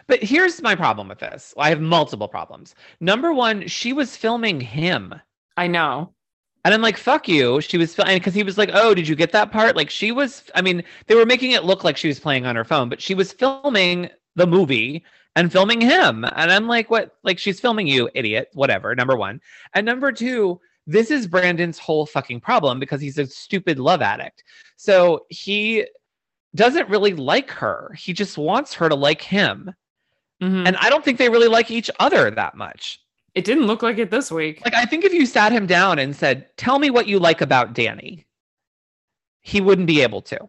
[0.07, 1.53] But here's my problem with this.
[1.59, 2.77] I have multiple problems.
[3.01, 5.13] Number one, she was filming him.
[5.57, 6.13] I know.
[6.65, 7.61] And I'm like, fuck you.
[7.61, 9.75] She was filming because he was like, oh, did you get that part?
[9.75, 12.55] Like, she was, I mean, they were making it look like she was playing on
[12.55, 15.05] her phone, but she was filming the movie
[15.37, 16.25] and filming him.
[16.25, 17.17] And I'm like, what?
[17.23, 18.49] Like, she's filming you, idiot.
[18.55, 18.95] Whatever.
[18.97, 19.41] Number one.
[19.75, 24.43] And number two, this is Brandon's whole fucking problem because he's a stupid love addict.
[24.77, 25.87] So he
[26.55, 27.95] doesn't really like her.
[27.99, 29.75] He just wants her to like him.
[30.43, 30.67] Mhm.
[30.67, 33.01] And I don't think they really like each other that much.
[33.35, 34.63] it didn't look like it this week.
[34.65, 37.43] Like, I think if you sat him down and said, Tell me what you like
[37.43, 38.25] about Danny,
[39.43, 40.49] he wouldn't be able to.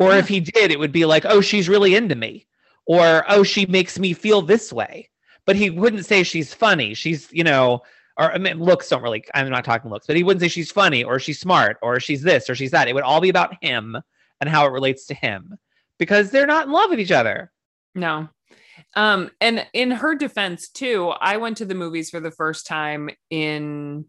[0.00, 2.46] Or if he did, it would be like, Oh, she's really into me.
[2.86, 5.10] Or, Oh, she makes me feel this way.
[5.44, 6.94] But he wouldn't say she's funny.
[6.94, 7.82] She's, you know,
[8.18, 10.72] or I mean, looks don't really, I'm not talking looks, but he wouldn't say she's
[10.72, 12.88] funny or she's smart or she's this or she's that.
[12.88, 13.96] It would all be about him
[14.40, 15.56] and how it relates to him
[15.98, 17.52] because they're not in love with each other.
[17.94, 18.28] No.
[18.94, 23.10] Um, and in her defense, too, I went to the movies for the first time
[23.30, 24.04] in,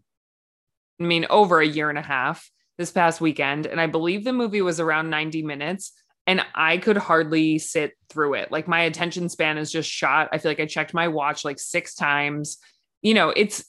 [1.00, 3.66] I mean, over a year and a half this past weekend.
[3.66, 5.92] And I believe the movie was around 90 minutes.
[6.28, 8.52] And I could hardly sit through it.
[8.52, 10.28] Like my attention span is just shot.
[10.30, 12.58] I feel like I checked my watch like six times.
[13.00, 13.64] You know, it's,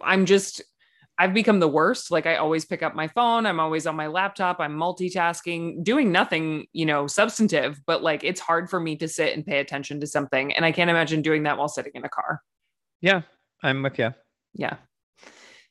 [0.00, 0.62] I'm just,
[1.16, 2.10] I've become the worst.
[2.10, 3.46] Like I always pick up my phone.
[3.46, 4.58] I'm always on my laptop.
[4.58, 9.32] I'm multitasking, doing nothing, you know, substantive, but like it's hard for me to sit
[9.36, 10.52] and pay attention to something.
[10.54, 12.42] And I can't imagine doing that while sitting in a car.
[13.00, 13.22] Yeah,
[13.62, 14.12] I'm with you.
[14.54, 14.74] Yeah.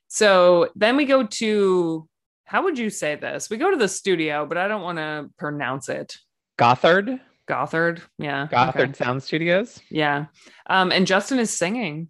[0.07, 2.07] So then we go to,
[2.51, 3.49] how would you say this?
[3.49, 6.17] We go to the studio, but I don't want to pronounce it.
[6.57, 8.01] Gothard, Gothard.
[8.17, 8.43] Yeah.
[8.43, 8.51] okay.
[8.57, 9.79] Gothard Sound Studios.
[9.89, 10.25] Yeah.
[10.67, 12.09] Um, and Justin is singing.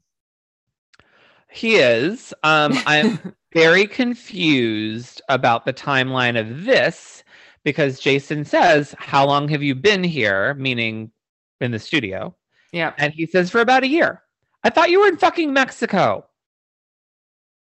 [1.52, 2.34] He is.
[2.42, 7.24] Um, I'm very confused about the timeline of this
[7.64, 10.56] because Jason says, How long have you been here?
[10.56, 11.12] Meaning
[11.60, 12.36] in the studio.
[12.72, 12.94] yeah.
[12.98, 14.24] And he says, For about a year.
[14.64, 16.26] I thought you were in fucking Mexico.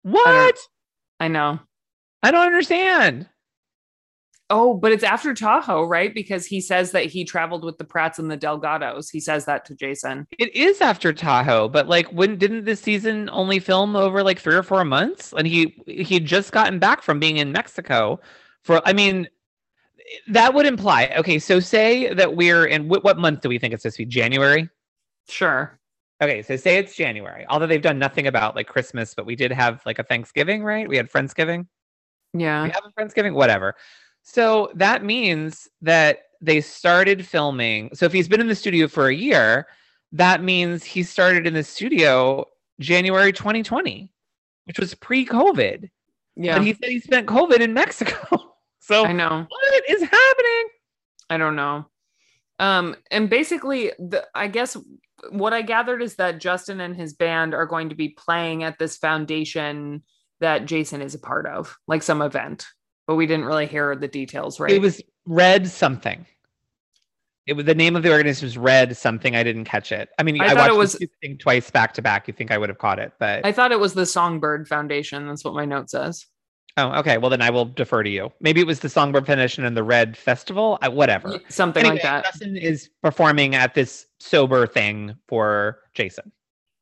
[0.03, 0.57] What?
[1.21, 1.61] I know.
[2.23, 3.27] I don't understand.
[4.49, 6.13] Oh, but it's after Tahoe, right?
[6.13, 9.07] Because he says that he traveled with the Pratts and the Delgados.
[9.11, 10.25] He says that to Jason.
[10.39, 14.55] It is after Tahoe, but like when didn't this season only film over like three
[14.55, 15.33] or four months?
[15.37, 18.21] And he he just gotten back from being in Mexico
[18.63, 19.27] for I mean
[20.29, 23.73] that would imply okay, so say that we're in what, what month do we think
[23.73, 24.09] it's supposed to be?
[24.09, 24.69] January?
[25.27, 25.77] Sure.
[26.21, 27.45] Okay, so say it's January.
[27.49, 30.87] Although they've done nothing about like Christmas, but we did have like a Thanksgiving, right?
[30.87, 31.67] We had Friendsgiving.
[32.33, 32.63] Yeah.
[32.63, 33.75] we have a Friendsgiving, whatever.
[34.23, 37.89] So that means that they started filming.
[37.93, 39.67] So if he's been in the studio for a year,
[40.11, 42.45] that means he started in the studio
[42.79, 44.11] January 2020,
[44.65, 45.89] which was pre-COVID.
[46.35, 46.57] Yeah.
[46.57, 48.53] But he said he spent COVID in Mexico.
[48.79, 49.45] so I know.
[49.47, 50.63] what is happening?
[51.29, 51.87] I don't know.
[52.59, 54.77] Um, and basically, the I guess
[55.29, 58.79] what I gathered is that Justin and his band are going to be playing at
[58.79, 60.03] this foundation
[60.39, 62.65] that Jason is a part of, like some event.
[63.07, 64.71] But we didn't really hear the details, right?
[64.71, 66.25] It was Red something.
[67.45, 69.33] It was the name of the organization was Red something.
[69.35, 70.09] I didn't catch it.
[70.19, 72.27] I mean, I I, thought watched it was- thing twice back to back.
[72.27, 75.25] You think I would have caught it, but I thought it was the Songbird Foundation.
[75.27, 76.25] That's what my note says.
[76.75, 77.17] oh, okay.
[77.17, 78.31] Well, then I will defer to you.
[78.41, 80.77] Maybe it was the Songbird Foundation and the Red Festival.
[80.81, 81.39] I, whatever.
[81.47, 82.25] Something Anyway, like that.
[82.25, 86.33] Justin is performing at this sober thing for Jason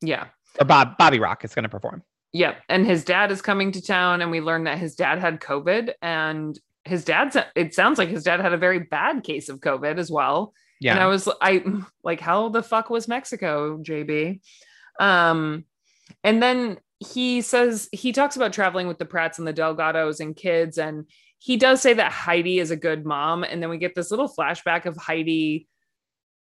[0.01, 0.25] Yeah.
[0.59, 0.97] or Bob.
[0.97, 2.01] Bobby Rock is going to perform.
[2.35, 2.55] Yeah.
[2.67, 5.93] And his dad is coming to town, and we learned that his dad had COVID.
[6.01, 9.97] And his dad's, it sounds like his dad had a very bad case of COVID
[9.97, 10.53] as well.
[10.81, 10.91] Yeah.
[10.91, 11.63] And I was I
[12.03, 14.41] like, how the fuck was Mexico, JB?
[14.99, 15.63] Um,
[16.25, 20.35] and then he says he talks about traveling with the Pratts and the Delgados and
[20.35, 21.05] kids, and
[21.39, 23.45] he does say that Heidi is a good mom.
[23.45, 25.69] And then we get this little flashback of Heidi,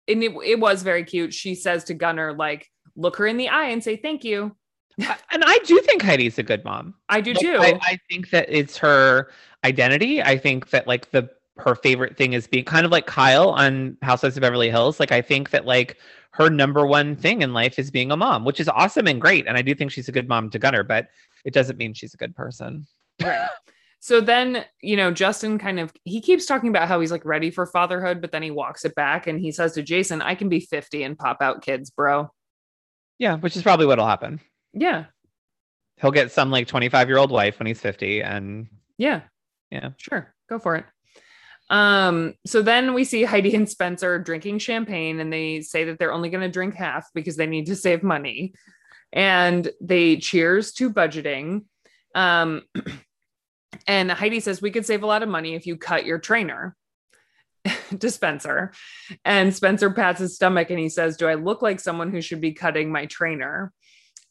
[0.07, 1.33] and it, it was very cute.
[1.33, 4.55] She says to Gunner, like, look her in the eye and say thank you.
[4.97, 6.95] And I do think Heidi's a good mom.
[7.09, 7.57] I do Like, too.
[7.59, 9.29] I, I think that it's her
[9.63, 10.21] identity.
[10.21, 13.97] I think that like the her favorite thing is being kind of like Kyle on
[14.01, 14.99] Housewives of Beverly Hills.
[14.99, 15.97] Like I think that like
[16.31, 19.47] her number one thing in life is being a mom, which is awesome and great.
[19.47, 21.07] And I do think she's a good mom to Gunner, but
[21.45, 22.85] it doesn't mean she's a good person.
[23.23, 23.47] Right.
[23.99, 27.49] So then, you know, Justin kind of he keeps talking about how he's like ready
[27.49, 30.49] for fatherhood, but then he walks it back and he says to Jason, I can
[30.49, 32.29] be 50 and pop out kids, bro.
[33.17, 34.41] Yeah, which is probably what'll happen.
[34.75, 35.05] Yeah.
[35.97, 39.21] He'll get some like 25 year old wife when he's 50 and Yeah.
[39.71, 39.91] Yeah.
[39.97, 40.33] Sure.
[40.49, 40.85] Go for it.
[41.69, 46.13] Um, so then we see Heidi and Spencer drinking champagne and they say that they're
[46.13, 48.53] only going to drink half because they need to save money.
[49.11, 51.65] And they cheers to budgeting.
[52.13, 52.63] Um,
[53.87, 56.75] and Heidi says, We could save a lot of money if you cut your trainer
[57.99, 58.73] to Spencer.
[59.23, 62.41] And Spencer pats his stomach and he says, Do I look like someone who should
[62.41, 63.71] be cutting my trainer?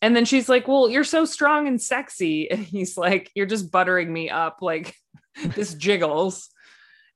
[0.04, 2.46] And then she's like, Well, you're so strong and sexy.
[2.50, 4.58] And he's like, You're just buttering me up.
[4.60, 4.94] Like
[5.56, 6.50] this jiggles.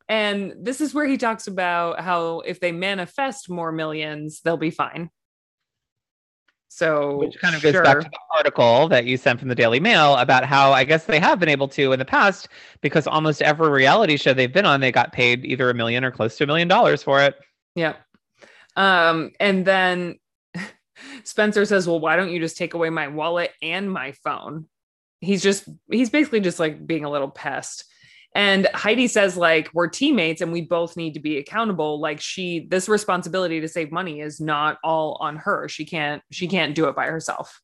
[0.08, 4.70] And this is where he talks about how if they manifest more millions, they'll be
[4.70, 5.10] fine.
[6.68, 9.80] So, which kind of goes back to the article that you sent from the Daily
[9.80, 12.48] Mail about how I guess they have been able to in the past
[12.80, 16.10] because almost every reality show they've been on, they got paid either a million or
[16.10, 17.34] close to a million dollars for it.
[17.74, 17.96] Yeah.
[18.76, 20.18] Um, and then
[21.24, 24.66] Spencer says, Well, why don't you just take away my wallet and my phone?
[25.20, 27.84] He's just, he's basically just like being a little pest.
[28.34, 31.98] And Heidi says, like, we're teammates and we both need to be accountable.
[31.98, 35.66] Like, she, this responsibility to save money is not all on her.
[35.68, 37.60] She can't, she can't do it by herself.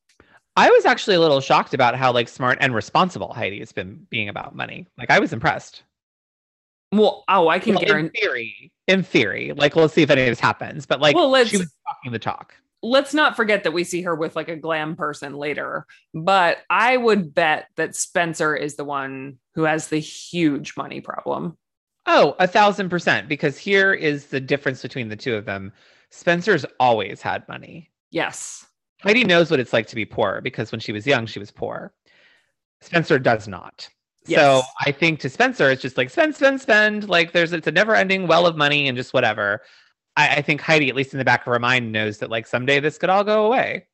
[0.56, 4.06] I was actually a little shocked about how like smart and responsible Heidi has been
[4.08, 4.86] being about money.
[4.96, 5.82] Like I was impressed.
[6.92, 10.28] Well, oh, I can Well, in theory, in theory, like let's see if any of
[10.28, 10.86] this happens.
[10.86, 12.54] But like Well, let's- she was talking the talk.
[12.84, 16.96] Let's not forget that we see her with like a glam person later, but I
[16.96, 21.56] would bet that Spencer is the one who has the huge money problem.
[22.06, 23.28] Oh, a thousand percent.
[23.28, 25.72] Because here is the difference between the two of them.
[26.10, 27.90] Spencer's always had money.
[28.10, 28.66] Yes.
[29.02, 31.50] Heidi knows what it's like to be poor because when she was young, she was
[31.50, 31.92] poor.
[32.82, 33.88] Spencer does not.
[34.26, 37.08] So I think to Spencer, it's just like spend, spend, spend.
[37.08, 39.60] Like there's it's a never ending well of money and just whatever.
[40.16, 42.46] I, I think Heidi, at least in the back of her mind, knows that like
[42.46, 43.86] someday this could all go away.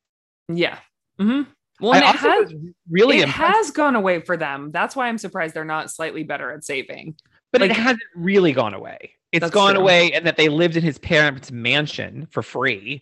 [0.49, 0.77] Yeah.
[1.19, 1.49] Mm-hmm.
[1.79, 2.53] Well, and it has,
[2.89, 4.71] really it impressed, has gone away for them.
[4.71, 7.15] That's why I'm surprised they're not slightly better at saving.
[7.51, 9.13] but it hasn't really gone away.
[9.31, 9.81] It's gone true.
[9.81, 13.01] away, and that they lived in his parents' mansion for free.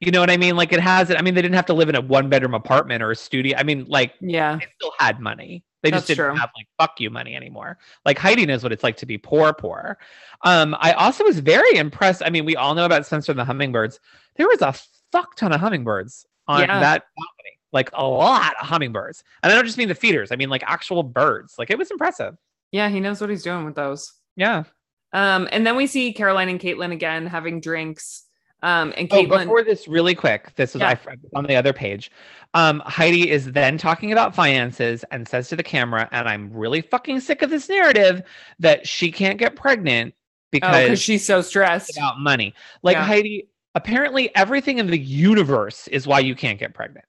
[0.00, 0.56] You know what I mean?
[0.56, 1.18] Like it hasn't.
[1.18, 3.56] I mean, they didn't have to live in a one bedroom apartment or a studio.
[3.56, 4.56] I mean, like Yeah.
[4.56, 5.64] they still had money.
[5.86, 6.40] They just That's didn't true.
[6.40, 7.78] have like fuck you money anymore.
[8.04, 9.98] Like Heidi knows what it's like to be poor, poor.
[10.42, 12.22] Um, I also was very impressed.
[12.24, 14.00] I mean, we all know about Spencer and the hummingbirds.
[14.34, 14.74] There was a
[15.12, 16.80] fuck ton of hummingbirds on Yeah.
[16.80, 19.22] that balcony, like a lot of hummingbirds.
[19.44, 20.32] And I don't just mean the feeders.
[20.32, 21.54] I mean like actual birds.
[21.58, 22.36] Like it was impressive.
[22.72, 22.88] Yeah.
[22.88, 24.12] He knows what he's doing with those.
[24.34, 24.64] Yeah.
[25.12, 28.24] Um, and then we see Caroline and Kaitlynn again having drinks.
[28.66, 30.98] Um, and Oh, before this, really quick, this was Yeah.
[31.06, 32.10] I, on the other page.
[32.52, 36.80] Um, Heidi is then talking about finances and says to the camera, and I'm really
[36.80, 38.22] fucking sick of this narrative
[38.58, 41.96] that she can't get pregnant oh, because because she's so stressed.
[41.96, 42.54] about money.
[42.82, 43.04] Like Yeah.
[43.04, 47.04] Heidi, apparently everything in the universe is why you can't get pregnant.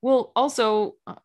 [0.00, 1.16] Well, also, uh,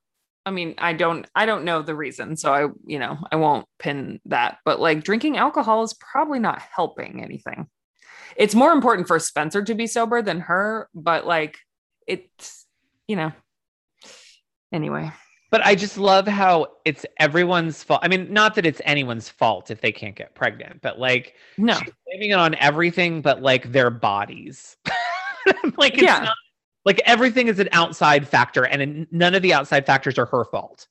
[0.46, 3.66] I mean, I don't, I don't know the reason, so I, you know, I won't
[3.80, 4.58] pin that.
[4.66, 7.70] But like drinking alcohol is probably not helping anything.
[8.38, 11.58] It's more important for Spencer to be sober than her, but like,
[12.06, 12.65] it's,
[13.08, 13.32] you know.
[14.71, 15.10] Anyway,
[15.50, 18.02] But I just love how it's everyone's fault.
[18.04, 21.73] I mean, not that it's anyone's fault if they can't get pregnant, but like no,
[21.76, 24.76] she's blaming it on everything but like their bodies.
[25.78, 26.19] like it's Yeah.
[26.19, 26.36] not
[26.86, 30.88] like everything is an outside factor and none of the outside factors are her fault.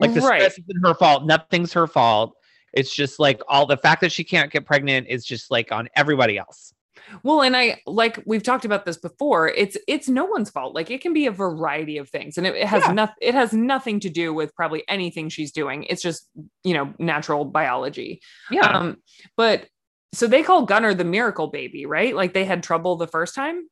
[0.00, 0.40] Like the Right.
[0.42, 2.34] stress isn't her fault, nothing's her fault.
[2.72, 5.88] It's just like all the fact that she can't get pregnant is just like on
[5.94, 6.74] everybody else.
[7.22, 9.48] Well, and I like we've talked about this before.
[9.48, 10.74] It's it's no one's fault.
[10.74, 12.92] Like it can be a variety of things, and it, it has Yeah.
[12.92, 13.16] nothing.
[13.20, 15.84] It has nothing to do with probably anything she's doing.
[15.84, 16.28] It's just
[16.64, 18.20] you know natural biology.
[18.50, 18.66] Yeah.
[18.66, 18.96] Um,
[19.36, 19.66] but
[20.12, 22.14] so they call Gunner the miracle baby, right?
[22.14, 23.68] Like they had trouble the first time,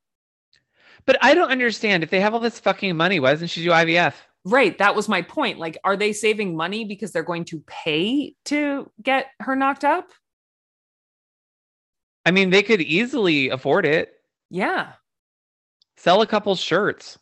[1.04, 3.70] but I don't understand if they have all this fucking money, why doesn't she do
[3.70, 4.14] IVF?
[4.46, 4.78] right?
[4.78, 5.58] That was my point.
[5.58, 10.08] Like, are they saving money because they're going to pay to get her knocked up?
[12.30, 14.12] I mean, they could easily afford it.
[14.50, 14.92] Yeah,
[15.96, 17.18] Sell a couple shirts.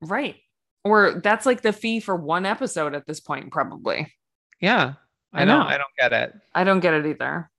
[0.00, 0.36] right.
[0.84, 4.14] Or that's like the fee for one episode at this point, probably.
[4.60, 4.92] Yeah.
[5.32, 5.60] I, I know.
[5.60, 6.32] I don't get it.
[6.54, 7.50] I don't get it either.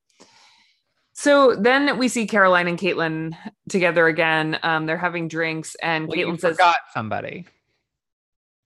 [1.12, 3.36] So then we see Caroline and Kaitlynn
[3.68, 4.58] together again.
[4.64, 7.46] Um, they're having drinks, and Well, Kaitlynn says, forgot somebody.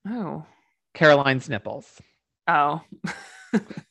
[0.08, 0.46] Oh.
[0.94, 2.00] Caroline's nipples.
[2.46, 2.80] Oh.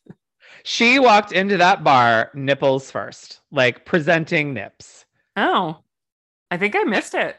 [0.64, 5.05] she walked into that bar nipples first, like presenting nips.
[5.36, 5.80] Oh.
[6.49, 7.38] I think I missed it.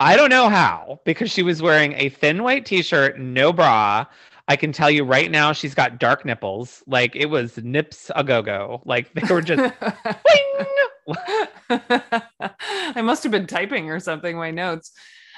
[0.00, 4.06] I don't know how because she was wearing a thin white t-shirt, no bra.
[4.48, 6.82] I can tell you right now she's got dark nipples.
[6.86, 8.82] Like it was nips a go-go.
[8.84, 9.72] Like they were just
[11.70, 14.92] I must have been typing or something my notes.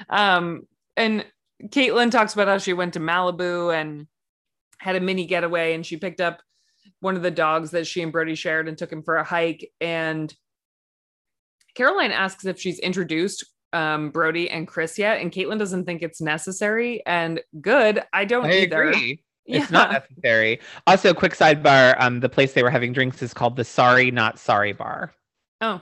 [0.09, 0.63] Um
[0.97, 1.25] and
[1.65, 4.07] Kaitlynn talks about how she went to Malibu and
[4.79, 6.41] had a mini getaway and she picked up
[7.01, 9.71] one of the dogs that she and Brody shared and took him for a hike
[9.81, 10.35] and
[11.77, 16.21] Caroline asks if she's introduced um, Brody and Chris yet, and Kaitlynn doesn't think it's
[16.21, 17.03] necessary.
[17.07, 18.85] And good, I don't I either.
[18.85, 19.23] Agree.
[19.45, 19.79] It's yeah.
[19.79, 20.61] not necessary.
[20.87, 24.39] Also, quick sidebar: um, the place they were having drinks is called the Sorry Not
[24.39, 25.13] Sorry Bar.
[25.61, 25.81] Oh,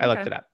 [0.00, 0.46] I looked it up.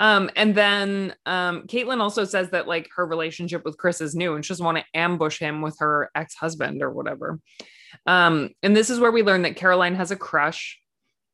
[0.00, 4.34] Um, and then um, Kaitlynn also says that like her relationship with Chris is new,
[4.34, 7.40] and she doesn't want to ambush him with her ex husband or whatever.
[8.06, 10.78] Um, and this is where we learn that Caroline has a crush.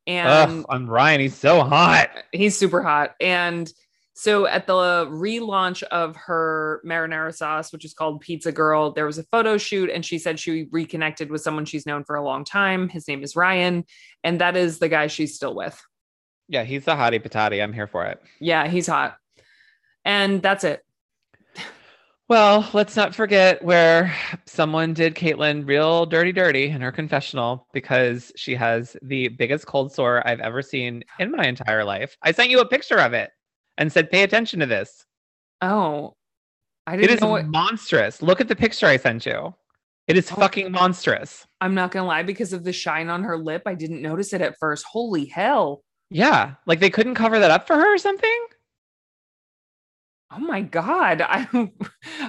[0.06, 2.10] And Ugh, on Ryan, he's so hot.
[2.32, 3.72] He's super hot, and
[4.14, 9.18] so at the relaunch of her marinara sauce, which is called Pizza Girl, there was
[9.18, 12.44] a photo shoot and she said she reconnected with someone she's known for a long
[12.44, 12.88] time.
[12.88, 13.84] His name is Ryan,
[14.22, 15.80] and that is the guy she's still with.
[16.48, 17.60] Yeah, he's the hottie patati.
[17.62, 18.22] I'm here for it.
[18.38, 19.16] Yeah, he's hot.
[20.04, 20.82] And that's it.
[22.34, 24.12] Well, let's not forget where
[24.44, 29.92] someone did Kaitlynn real dirty, dirty in her confessional because she has the biggest cold
[29.92, 32.16] sore I've ever seen in my entire life.
[32.22, 33.30] I sent you a picture of it
[33.78, 35.06] and said, "Pay attention to this."
[35.62, 36.16] Oh,
[36.88, 37.04] I didn't.
[37.08, 37.46] It is know what...
[37.46, 38.20] monstrous.
[38.20, 39.54] Look at the picture I sent you.
[40.08, 40.34] It is oh.
[40.34, 41.46] fucking monstrous.
[41.60, 44.40] I'm not gonna lie, because of the shine on her lip, I didn't notice it
[44.40, 44.84] at first.
[44.86, 45.84] Holy hell!
[46.10, 48.46] Yeah, like they couldn't cover that up for her or something.
[50.36, 51.20] Oh my god!
[51.24, 51.70] I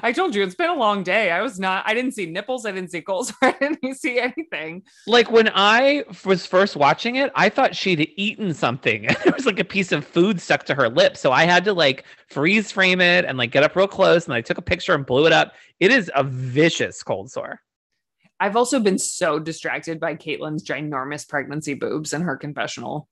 [0.04, 1.32] I told you it's been a long day.
[1.32, 1.84] I was not.
[1.88, 2.66] I didn't see nipples.
[2.66, 3.34] I didn't see goals.
[3.42, 4.84] I didn't see anything.
[5.08, 9.06] Like when I was first watching it, I thought she'd eaten something.
[9.10, 11.74] it was like a piece of food stuck to her lip, so I had to
[11.74, 14.26] like freeze frame it and like get up real close.
[14.26, 15.54] And I took a picture and blew it up.
[15.80, 17.60] It is a vicious cold sore.
[18.40, 23.08] I've also been so distracted by Kaitlynn's ginormous pregnancy boobs in her confessional.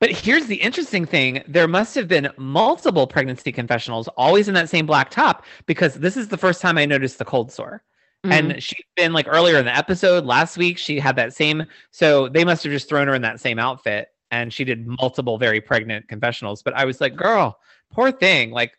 [0.00, 4.68] But here's the interesting thing there must have been multiple pregnancy confessionals, always in that
[4.68, 7.82] same black top, because this is the first time I noticed the cold sore.
[8.24, 8.32] Mm-hmm.
[8.32, 11.64] And she's been like earlier in the episode last week, she had that same.
[11.92, 14.08] So they must have just thrown her in that same outfit.
[14.30, 16.62] And she did multiple very pregnant confessionals.
[16.62, 17.58] But I was like, girl,
[17.92, 18.50] poor thing.
[18.50, 18.72] Like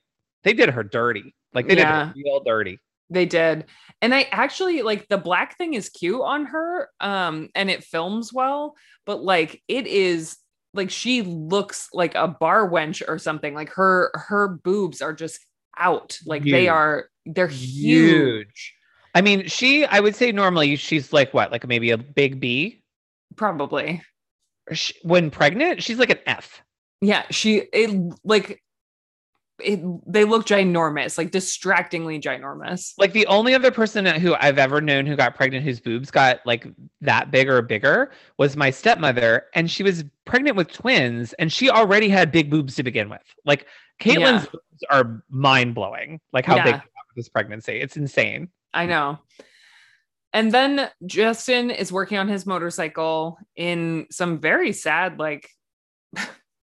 [0.43, 1.33] they did her dirty.
[1.53, 2.05] Like they yeah.
[2.05, 2.79] did her real dirty.
[3.09, 3.65] They did.
[4.01, 6.89] And I actually like the black thing is cute on her.
[6.99, 8.75] Um, and it films well,
[9.05, 10.37] but like it is
[10.73, 13.53] like she looks like a bar wench or something.
[13.53, 15.39] Like her her boobs are just
[15.77, 16.17] out.
[16.25, 16.51] Like huge.
[16.51, 17.71] they are they're huge.
[17.71, 18.75] huge.
[19.15, 21.51] I mean, she I would say normally she's like what?
[21.51, 22.83] Like maybe a big B?
[23.35, 24.01] Probably.
[24.71, 26.61] She, when pregnant, she's like an F.
[27.01, 28.61] Yeah, she it like
[29.63, 32.93] it, they look ginormous, like distractingly ginormous.
[32.97, 36.39] Like the only other person who I've ever known who got pregnant whose boobs got
[36.45, 36.67] like
[37.01, 41.69] that big or bigger was my stepmother, and she was pregnant with twins, and she
[41.69, 43.21] already had big boobs to begin with.
[43.45, 43.67] Like
[43.99, 44.51] Kaitlynn's yeah.
[44.51, 46.63] boobs are mind blowing, like how yeah.
[46.63, 46.81] big
[47.15, 47.73] this pregnancy.
[47.73, 48.49] It's insane.
[48.73, 49.19] I know.
[50.31, 55.49] And then Justin is working on his motorcycle in some very sad, like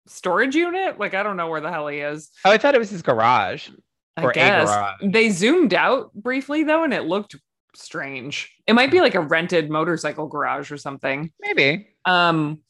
[0.06, 0.98] storage unit.
[0.98, 2.30] Like I don't know where the hell he is.
[2.44, 3.68] Oh, I thought it was his garage.
[4.16, 5.00] I guess garage.
[5.02, 7.36] they zoomed out briefly though, and it looked
[7.74, 8.54] strange.
[8.66, 11.32] It might be like a rented motorcycle garage or something.
[11.40, 11.88] Maybe.
[12.04, 12.60] Um,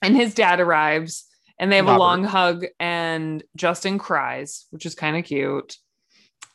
[0.00, 1.26] and his dad arrives,
[1.58, 1.96] and they have Robert.
[1.96, 5.76] a long hug, and Justin cries, which is kind of cute.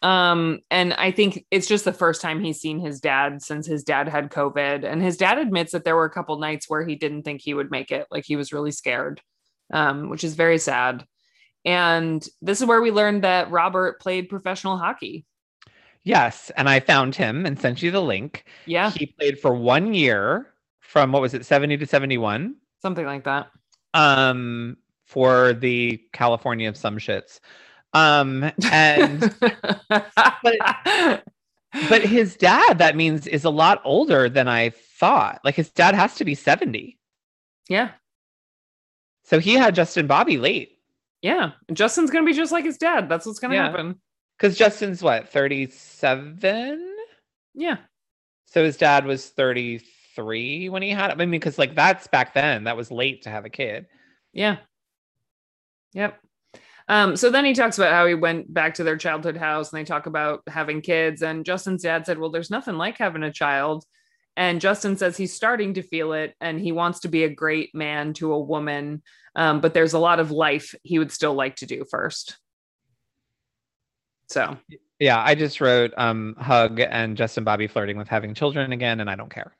[0.01, 3.83] Um, and I think it's just the first time he's seen his dad since his
[3.83, 4.83] dad had COVID.
[4.83, 7.53] And his dad admits that there were a couple nights where he didn't think he
[7.53, 9.21] would make it, like he was really scared
[9.71, 11.05] um, which is very sad.
[11.65, 15.25] And this is where we learned that Robert played professional hockey.
[16.03, 16.51] Yes.
[16.57, 18.45] And I found him and sent you the link.
[18.65, 18.91] Yeah.
[18.91, 22.55] He played for one year from what was it, 70 to 71?
[22.81, 23.47] Something like that.
[23.93, 27.39] Um, for the California of some shits.
[27.93, 29.33] Um, and
[29.89, 31.23] but,
[31.89, 35.39] but his dad, that means, is a lot older than I thought.
[35.45, 36.97] Like his dad has to be 70.
[37.69, 37.91] Yeah.
[39.23, 40.77] So he had Justin Bobby late.
[41.21, 41.51] Yeah.
[41.71, 43.07] Justin's going to be just like his dad.
[43.09, 43.69] That's what's going to yeah.
[43.69, 43.99] happen.
[44.37, 46.95] Because Justin's what, 37?
[47.53, 47.77] Yeah.
[48.47, 51.13] So his dad was 33 when he had it.
[51.13, 53.87] I mean, because like that's back then, that was late to have a kid.
[54.33, 54.57] Yeah.
[55.93, 56.19] Yep.
[56.89, 59.79] Um, so then he talks about how he went back to their childhood house and
[59.79, 61.21] they talk about having kids.
[61.21, 63.85] And Justin's dad said, Well, there's nothing like having a child.
[64.35, 67.73] And Justin says he's starting to feel it and he wants to be a great
[67.75, 69.03] man to a woman.
[69.35, 72.37] Um, but there's a lot of life he would still like to do first.
[74.29, 74.57] So,
[74.99, 79.09] yeah, I just wrote um, Hug and Justin Bobby flirting with having children again, and
[79.09, 79.55] I don't care.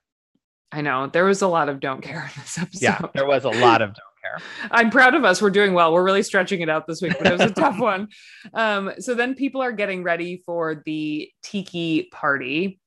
[0.71, 2.81] I know there was a lot of don't care in this episode.
[2.81, 4.39] Yeah, there was a lot of don't care.
[4.71, 5.41] I'm proud of us.
[5.41, 5.93] We're doing well.
[5.93, 8.07] We're really stretching it out this week, but it was a tough one.
[8.53, 12.79] Um, so then people are getting ready for the tiki party.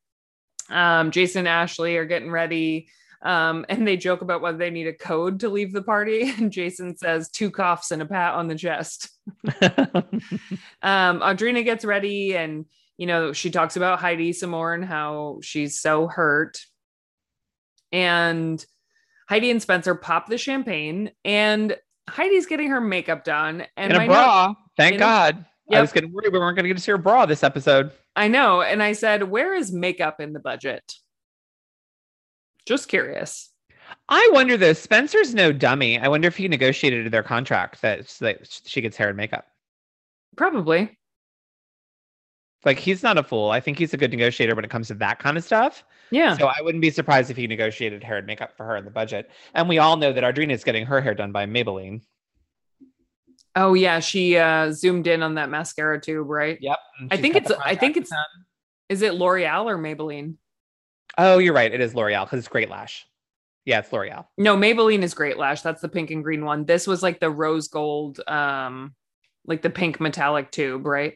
[0.71, 2.89] Um, Jason and Ashley are getting ready.
[3.23, 6.33] Um, and they joke about whether they need a code to leave the party.
[6.39, 9.11] And Jason says two coughs and a pat on the chest.
[9.62, 12.67] um, Audrina gets ready and,
[12.99, 16.61] you know, she talks about Heidi some more and how she's so hurt.
[17.91, 18.64] And
[19.29, 21.77] Heidi and Spencer pop the champagne and
[22.09, 23.67] Heidi's getting her makeup done.
[23.77, 24.49] And in a bra.
[24.49, 25.45] Note, Thank God.
[25.69, 25.79] Yep.
[25.79, 27.91] I was getting worried we weren't going to get to see her bra this episode.
[28.17, 28.62] I know.
[28.62, 30.95] And I said, where is makeup in the budget?
[32.64, 33.51] Just curious.
[34.09, 35.99] I wonder though, Spencer's no dummy.
[35.99, 39.47] I wonder if he negotiated their contract that, that she gets hair and makeup.
[40.37, 40.99] Probably.
[42.64, 43.51] Like he's not a fool.
[43.51, 45.85] I think he's a good negotiator when it comes to that kind of stuff.
[46.11, 46.37] Yeah.
[46.37, 48.91] So I wouldn't be surprised if he negotiated hair and makeup for her in the
[48.91, 49.31] budget.
[49.55, 52.01] And we all know that Audrina is getting her hair done by Maybelline.
[53.57, 56.59] Oh yeah, she uh zoomed in on that mascara tube, right?
[56.61, 56.78] Yep.
[57.11, 58.12] I think it's I think it's
[58.88, 60.34] is it L'Oreal or Maybelline?
[61.18, 61.72] Oh, you're right.
[61.72, 63.07] It is L'Oreal because it's Great Lash.
[63.64, 64.26] Yeah, it's L'Oreal.
[64.38, 65.62] No, Maybelline is Great Lash.
[65.62, 66.66] That's the pink and green one.
[66.66, 68.94] This was like the rose gold, um,
[69.46, 71.14] like the pink metallic tube, right?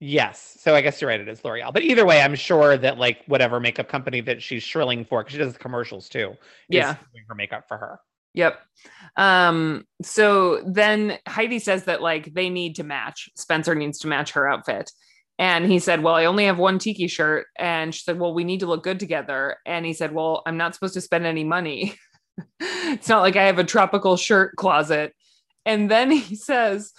[0.00, 0.58] Yes.
[0.60, 1.20] So I guess you're right.
[1.20, 1.72] It is L'Oreal.
[1.72, 5.32] But either way, I'm sure that like whatever makeup company that she's shrilling for, because
[5.32, 6.34] she does commercials too.
[6.68, 6.96] Yeah.
[7.12, 8.00] Doing her makeup for her.
[8.34, 8.60] Yep.
[9.16, 13.30] Um, so then Heidi says that like they need to match.
[13.36, 14.90] Spencer needs to match her outfit.
[15.38, 17.46] And he said, Well, I only have one tiki shirt.
[17.56, 19.56] And she said, Well, we need to look good together.
[19.66, 21.94] And he said, Well, I'm not supposed to spend any money.
[22.60, 25.14] it's not like I have a tropical shirt closet.
[25.66, 26.92] And then he says,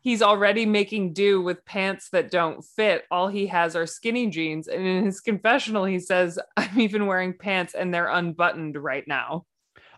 [0.00, 3.04] He's already making do with pants that don't fit.
[3.10, 4.68] All he has are skinny jeans.
[4.68, 9.46] And in his confessional, he says, I'm even wearing pants and they're unbuttoned right now.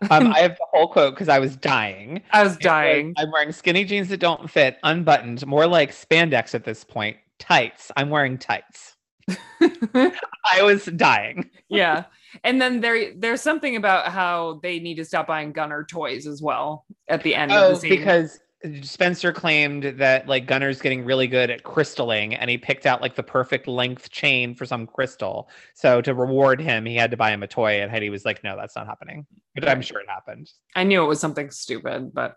[0.09, 2.21] Um, I have the whole quote because I was dying.
[2.31, 3.13] I was dying.
[3.17, 7.91] I'm wearing skinny jeans that don't fit, unbuttoned, more like spandex at this point tights.
[7.95, 8.95] I'm wearing tights.
[9.61, 11.49] I was dying.
[11.69, 12.05] yeah.
[12.43, 16.41] And then there there's something about how they need to stop buying Gunner toys as
[16.41, 17.89] well at the end oh, of the scene.
[17.89, 18.39] Because
[18.81, 23.15] Spencer claimed that like Gunner's getting really good at crystalling and he picked out like
[23.15, 25.49] the perfect length chain for some crystal.
[25.75, 27.81] So to reward him, he had to buy him a toy.
[27.81, 29.27] And Heidi was like, no, that's not happening.
[29.53, 30.49] But I'm sure it happened.
[30.75, 32.35] I knew it was something stupid, but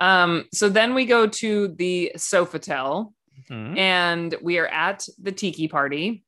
[0.00, 3.12] um, so then we go to the Sofitel
[3.50, 3.78] Mm-hmm.
[3.78, 6.24] And we are at the tiki party.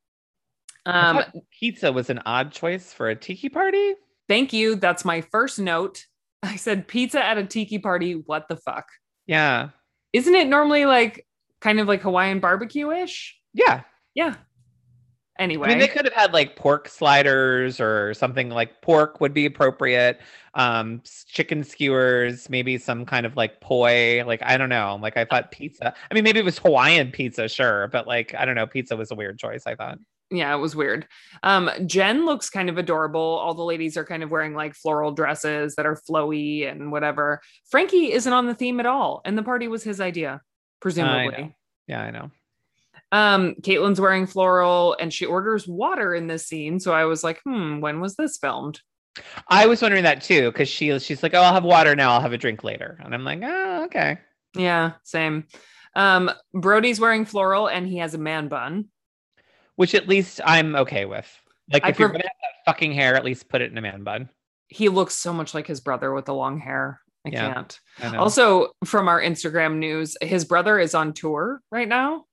[0.87, 1.23] Um,
[1.59, 3.95] pizza was an odd choice for a tiki party.
[4.29, 4.77] Thank you.
[4.77, 6.05] That's my first note.
[6.43, 8.15] I said pizza at a tiki party.
[8.15, 8.87] What the fuck?
[9.31, 9.69] Yeah.
[10.13, 11.25] Isn't it normally like
[11.61, 13.39] kind of like Hawaiian barbecue ish?
[13.55, 13.83] Yeah.
[14.13, 14.35] Yeah.
[15.39, 19.33] Anyway, I mean, they could have had like pork sliders or something like pork would
[19.33, 20.21] be appropriate.
[20.55, 24.25] Um, chicken skewers, maybe some kind of like poi.
[24.27, 24.99] Like I don't know.
[25.01, 25.95] Like I thought pizza.
[26.11, 28.67] I mean, maybe it was Hawaiian pizza, sure, but like I don't know.
[28.67, 29.63] Pizza was a weird choice.
[29.65, 29.99] I thought.
[30.31, 31.07] Yeah, it was weird.
[31.43, 33.21] Um, Jen looks kind of adorable.
[33.21, 37.41] All the ladies are kind of wearing like floral dresses that are flowy and whatever.
[37.69, 40.41] Frankie isn't on the theme at all, and the party was his idea,
[40.81, 41.35] presumably.
[41.35, 41.55] I
[41.89, 42.31] yeah, I know.
[43.13, 46.79] Um, Kaitlynn's wearing floral and she orders water in this scene.
[46.79, 48.81] So I was like, hmm, when was this filmed?
[49.49, 52.21] I was wondering that too, because she she's like, Oh, I'll have water now, I'll
[52.21, 52.99] have a drink later.
[53.03, 54.19] And I'm like, oh, okay.
[54.55, 55.47] Yeah, same.
[55.97, 58.87] Um, Brody's wearing floral and he has a man bun.
[59.81, 61.27] Which at least I'm okay with.
[61.73, 64.05] Like if you're gonna have that fucking hair, at least put it in a man
[64.05, 64.29] bun.
[64.69, 67.01] He looks so much like his brother with the long hair.
[67.27, 67.81] I yeah, can't.
[67.99, 72.27] I also, from our Instagram news, his brother is on tour right now.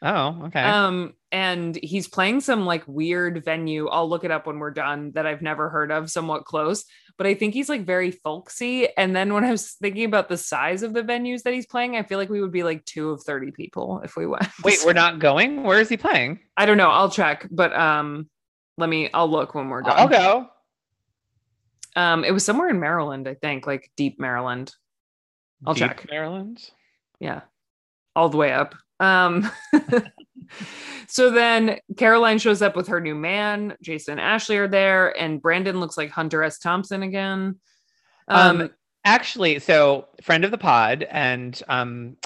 [0.00, 0.62] Oh, okay.
[0.62, 3.88] Um, and he's playing some like weird venue.
[3.88, 6.84] I'll look it up when we're done that I've never heard of, somewhat close.
[7.18, 8.86] But I think he's like very folksy.
[8.96, 11.96] And then when I was thinking about the size of the venues that he's playing,
[11.96, 14.46] I feel like we would be like two of 30 people if we went.
[14.64, 15.64] Wait, we're not going?
[15.64, 16.38] Where is he playing?
[16.56, 16.90] I don't know.
[16.90, 17.48] I'll check.
[17.50, 18.30] But um,
[18.78, 19.98] let me I'll look when we're done.
[19.98, 20.46] I'll go.
[21.96, 24.72] Um, it was somewhere in Maryland, I think, like deep Maryland.
[25.66, 26.06] I'll deep check.
[26.08, 26.60] Maryland.
[27.18, 27.40] Yeah.
[28.14, 28.76] All the way up.
[29.00, 29.50] Um,
[31.14, 33.76] so then Caroline shows up with her new man.
[33.80, 36.58] Jason and Ashley are there, and Brandon looks like Hunter S.
[36.58, 37.60] Thompson again.
[38.26, 38.70] Um, um
[39.04, 42.16] actually, so friend of the pod and um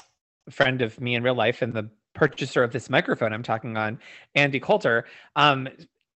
[0.49, 3.99] friend of me in real life and the purchaser of this microphone I'm talking on,
[4.33, 5.69] Andy Coulter, um,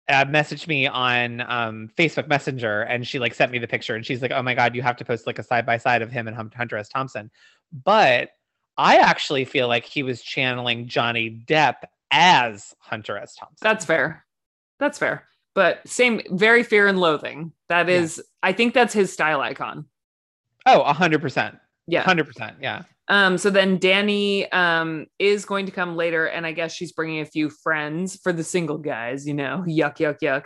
[0.08, 4.06] uh, messaged me on um, Facebook Messenger and she like sent me the picture and
[4.06, 6.10] she's like, "Oh my god, you have to post like a side by side of
[6.10, 6.88] him and Hunter S.
[6.88, 7.30] Thompson."
[7.70, 8.30] But
[8.78, 11.82] I actually feel like he was channeling Johnny Depp
[12.12, 13.34] as Hunter S.
[13.34, 13.56] Thompson.
[13.60, 14.24] That's fair.
[14.78, 15.26] That's fair.
[15.54, 17.52] But same, very fear and loathing.
[17.68, 18.48] That is, yeah.
[18.48, 19.86] I think that's his style icon.
[20.64, 21.56] Oh, a hundred percent.
[21.86, 22.02] Yeah.
[22.02, 22.56] Hundred percent.
[22.60, 22.82] Yeah.
[23.08, 27.20] Um, so then Danny um is going to come later, and I guess she's bringing
[27.20, 30.44] a few friends for the single guys, you know, yuck, yuck, yuck.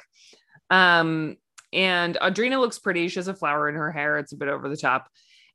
[0.75, 1.37] Um,
[1.73, 3.09] and Audrina looks pretty.
[3.09, 4.19] She has a flower in her hair.
[4.19, 5.09] It's a bit over the top.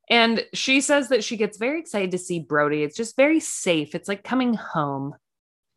[0.09, 2.84] And she says that she gets very excited to see Brody.
[2.84, 3.95] It's just very safe.
[3.95, 5.16] It's like coming home.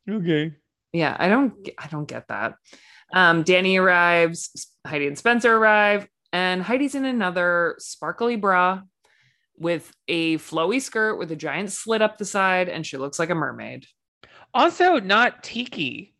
[0.08, 0.52] Okay.
[0.92, 2.54] Yeah, I don't I don't get that.
[3.12, 8.82] Um, Danny arrives, Heidi and Spencer arrive, and Heidi's in another sparkly bra
[9.56, 13.30] with a flowy skirt with a giant slit up the side, and she looks like
[13.30, 13.86] a mermaid.
[14.52, 16.14] Also, not tiki.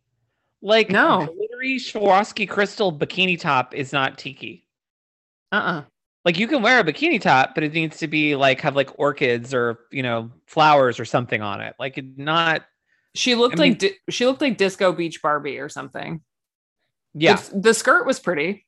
[0.62, 4.66] Like no glittery Swarovski crystal bikini top is not tiki.
[5.53, 5.82] Uh-uh.
[6.24, 8.99] Like you can wear a bikini top, but it needs to be like have like
[8.99, 11.74] orchids or you know flowers or something on it.
[11.78, 12.62] Like not.
[13.15, 16.21] She looked I mean, like di- she looked like Disco Beach Barbie or something.
[17.15, 18.67] Yeah, it's, the skirt was pretty.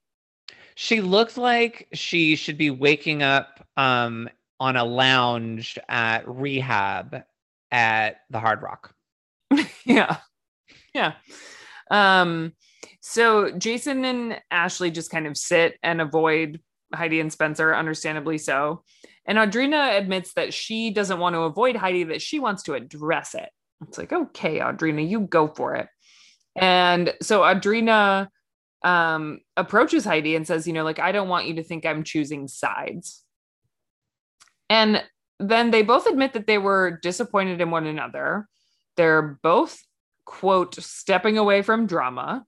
[0.76, 4.28] She looked like she should be waking up um,
[4.60, 7.22] on a lounge at rehab
[7.70, 8.94] at the Hard Rock.
[9.84, 10.18] yeah.
[10.94, 11.14] Yeah.
[11.90, 12.52] Um
[13.00, 16.60] so Jason and Ashley just kind of sit and avoid
[16.94, 18.82] Heidi and Spencer understandably so.
[19.24, 23.34] And Audrina admits that she doesn't want to avoid Heidi that she wants to address
[23.34, 23.48] it.
[23.82, 25.88] It's like, "Okay, Audrina, you go for it."
[26.56, 28.28] And so Audrina
[28.82, 32.04] um approaches Heidi and says, you know, like I don't want you to think I'm
[32.04, 33.24] choosing sides.
[34.68, 35.02] And
[35.38, 38.48] then they both admit that they were disappointed in one another.
[38.96, 39.78] They're both,
[40.24, 42.44] quote, stepping away from drama.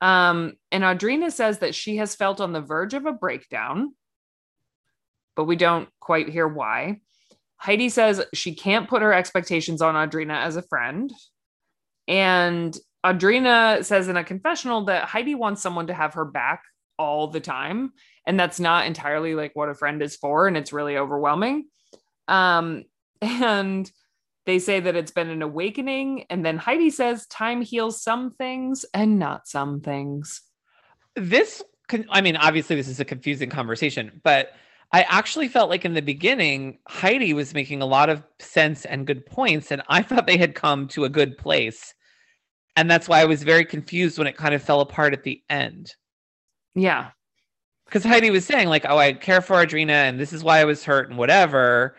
[0.00, 3.94] Um, and Audrina says that she has felt on the verge of a breakdown,
[5.36, 7.00] but we don't quite hear why.
[7.64, 11.10] Heidi says she can't put her expectations on Audrina as a friend.
[12.06, 16.62] And Audrina says in a confessional that Heidi wants someone to have her back
[16.98, 17.94] all the time.
[18.26, 21.68] And that's not entirely like what a friend is for and it's really overwhelming.
[22.28, 22.84] Um
[23.22, 23.90] and
[24.44, 26.26] they say that it's been an awakening.
[26.28, 30.42] And then heidi says time heals some things and not some things.
[31.16, 31.62] This
[32.10, 34.52] i mean obviously this is a confusing conversation but
[34.94, 39.06] i actually felt like in the beginning heidi was making a lot of sense and
[39.06, 41.94] good points and i thought they had come to a good place
[42.76, 45.42] and that's why i was very confused when it kind of fell apart at the
[45.50, 45.94] end
[46.74, 47.10] yeah
[47.84, 50.64] because Heidi was saying like, "Oh, I care for Audrina, and this is why I
[50.64, 51.96] was hurt, and whatever."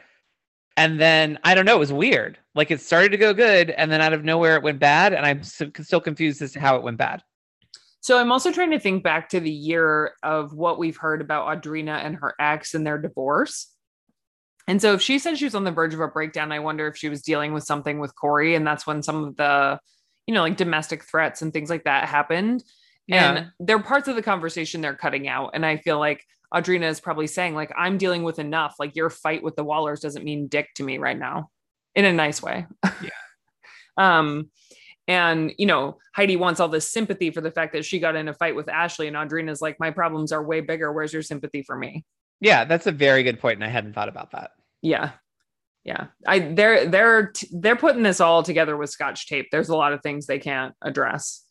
[0.77, 2.37] And then I don't know, it was weird.
[2.53, 5.25] Like it started to go good, and then out of nowhere it went bad, and
[5.25, 7.23] I'm so, still confused as to how it went bad.
[8.05, 11.47] So I'm also trying to think back to the year of what we've heard about
[11.47, 13.73] Audrina and her ex and their divorce.
[14.67, 16.85] And so if she said she was on the verge of a breakdown, I wonder
[16.85, 19.79] if she was dealing with something with Corey, and that's when some of the,
[20.27, 22.63] you know, like domestic threats and things like that happened.
[23.07, 23.31] Yeah.
[23.31, 25.51] And there are parts of the conversation they're cutting out.
[25.55, 28.75] And I feel like Audrina is probably saying, like, I'm dealing with enough.
[28.77, 31.49] Like your fight with the Wahlers doesn't mean dick to me right now.
[31.95, 32.67] In a nice way.
[32.83, 33.09] Yeah.
[33.97, 34.51] um,
[35.07, 38.27] and you know, Heidi wants all this sympathy for the fact that she got in
[38.27, 40.91] a fight with Ashley, and Audrina's like, My problems are way bigger.
[40.91, 42.05] Where's your sympathy for me?
[42.39, 44.51] Yeah, that's a very good point, and I hadn't thought about that.
[44.81, 45.11] Yeah.
[45.83, 46.07] Yeah.
[46.25, 49.47] I they're they're they're putting this all together with scotch tape.
[49.51, 51.43] There's a lot of things they can't address.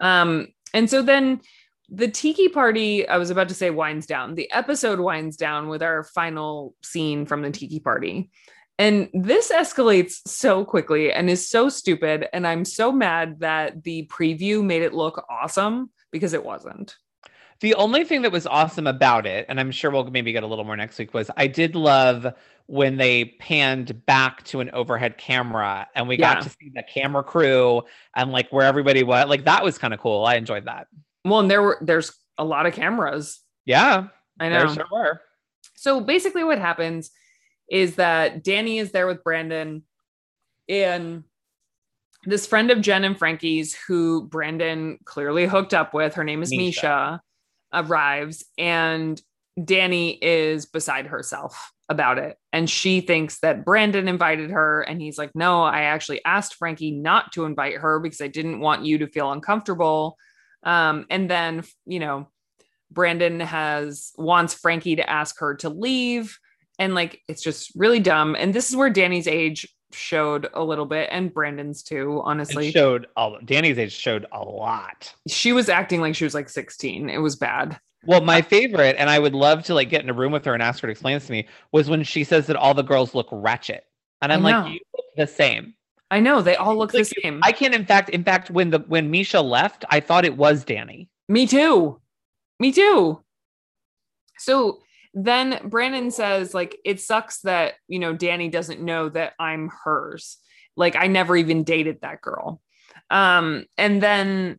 [0.00, 1.40] Um, and so then
[1.88, 4.34] the tiki party, I was about to say winds down.
[4.34, 8.30] The episode winds down with our final scene from the tiki party.
[8.78, 12.28] And this escalates so quickly and is so stupid.
[12.32, 16.96] And I'm so mad that the preview made it look awesome because it wasn't.
[17.60, 20.46] The only thing that was awesome about it, and I'm sure we'll maybe get a
[20.46, 22.32] little more next week, was I did love
[22.66, 26.34] when they panned back to an overhead camera and we yeah.
[26.34, 27.82] got to see the camera crew
[28.14, 29.28] and like where everybody was.
[29.28, 30.24] Like that was kind of cool.
[30.24, 30.86] I enjoyed that.
[31.24, 33.40] Well, and there were there's a lot of cameras.
[33.64, 34.08] Yeah.
[34.38, 34.66] I know.
[34.66, 35.20] There sure were.
[35.74, 37.10] So basically what happens
[37.70, 39.82] is that Danny is there with Brandon
[40.68, 41.24] and
[42.24, 46.52] this friend of Jen and Frankie's who Brandon clearly hooked up with, her name is
[46.52, 47.20] Mischa, Mischa
[47.72, 49.20] arrives and
[49.62, 52.36] Danny is beside herself about it.
[52.52, 54.82] And she thinks that Brandon invited her.
[54.82, 58.60] And he's like, No, I actually asked Frankie not to invite her because I didn't
[58.60, 60.16] want you to feel uncomfortable.
[60.64, 62.28] Um, and then, you know,
[62.90, 66.38] Brandon has wants Frankie to ask her to leave.
[66.78, 68.36] And like, it's just really dumb.
[68.38, 72.20] And this is where Danny's age showed a little bit, and Brandon's too.
[72.24, 73.38] Honestly, it showed all.
[73.44, 75.12] Danny's age showed a lot.
[75.26, 77.08] She was acting like she was like 16.
[77.08, 77.78] It was bad.
[78.06, 80.54] Well, my favorite, and I would love to like get in a room with her
[80.54, 82.82] and ask her to explain this to me, was when she says that all the
[82.82, 83.84] girls look ratchet,
[84.22, 85.74] and I'm like, you look the same.
[86.10, 87.40] I know they all look like, the same.
[87.42, 87.74] I can't.
[87.74, 91.10] in fact, in fact, when the when Mischa left, I thought it was Danny.
[91.28, 92.00] Me too.
[92.60, 93.22] Me too.
[94.38, 94.80] So
[95.24, 100.38] then Brandon says, like, it sucks that, you know, Danny doesn't know that I'm hers.
[100.76, 102.60] Like, I never even dated that girl.
[103.10, 104.58] Um, and then,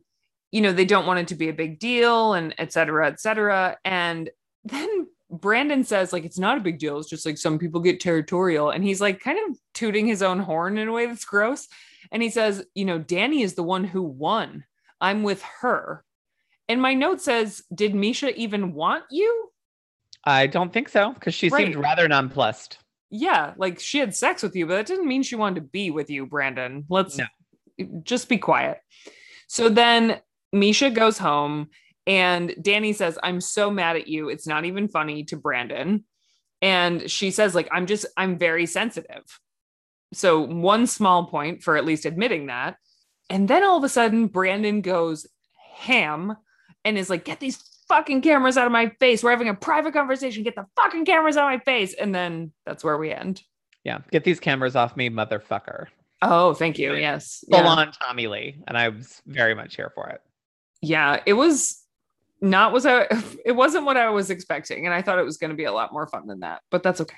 [0.50, 3.20] you know, they don't want it to be a big deal and et cetera, et
[3.20, 3.76] cetera.
[3.84, 4.28] And
[4.64, 6.98] then Brandon says, like, it's not a big deal.
[6.98, 8.70] It's just like some people get territorial.
[8.70, 11.68] And he's like kind of tooting his own horn in a way that's gross.
[12.10, 14.64] And he says, you know, Danny is the one who won.
[15.00, 16.04] I'm with her.
[16.68, 19.49] And my note says, Did Mischa even want you?
[20.24, 21.66] I don't think so, because she right.
[21.66, 22.78] seemed rather nonplussed.
[23.10, 25.90] Yeah, like she had sex with you, but that didn't mean she wanted to be
[25.90, 26.84] with you, Brandon.
[26.88, 27.24] Let's no.
[28.02, 28.78] just be quiet.
[29.48, 30.20] So then
[30.54, 31.70] Mischa goes home
[32.06, 34.28] and Danny says, I'm so mad at you.
[34.28, 36.04] It's not even funny to Brandon.
[36.62, 39.22] And she says, like, I'm just, I'm very sensitive.
[40.12, 42.76] So one small point for at least admitting that.
[43.28, 45.26] And then all of a sudden, Brandon goes
[45.74, 46.36] ham
[46.84, 49.22] and is like, get these fucking cameras out of my face.
[49.22, 50.44] We're having a private conversation.
[50.44, 51.92] Get the fucking cameras out of my face.
[51.92, 53.42] And then that's where we end.
[53.84, 53.98] Yeah.
[54.12, 55.86] Get these cameras off me, motherfucker.
[56.22, 56.94] Oh, thank you.
[56.94, 57.44] Yes.
[57.50, 57.66] Full yeah.
[57.66, 58.62] on Tommy Lee.
[58.68, 60.22] And I was very much here for it.
[60.80, 61.20] Yeah.
[61.26, 61.82] It was
[62.40, 63.06] not was I
[63.44, 64.86] it wasn't what I was expecting.
[64.86, 66.82] And I thought it was going to be a lot more fun than that, but
[66.82, 67.16] that's okay.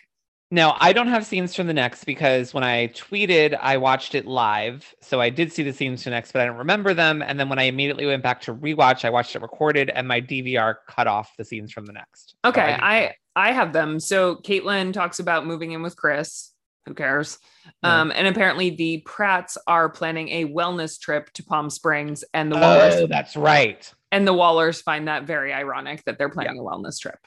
[0.53, 4.26] Now, I don't have scenes from the next because when I tweeted, I watched it
[4.26, 4.94] live.
[5.00, 7.22] So I did see the scenes from the next, but I don't remember them.
[7.22, 10.20] And then when I immediately went back to rewatch, I watched it recorded and my
[10.20, 12.34] DVR cut off the scenes from the next.
[12.44, 12.76] Okay.
[12.78, 13.98] So I, I, I have them.
[13.98, 16.53] So Kaitlynn talks about moving in with Chris.
[16.84, 17.38] Who cares?
[17.82, 18.03] Yeah.
[18.03, 22.57] Um, and apparently the Pratts are planning a wellness trip to Palm Springs and the
[22.57, 23.00] Wahlers.
[23.00, 23.90] Oh, that's right.
[24.11, 26.61] And the Wahlers find that very ironic that they're planning yeah.
[26.61, 27.26] a wellness trip.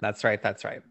[0.00, 0.42] That's right.
[0.42, 0.82] That's right.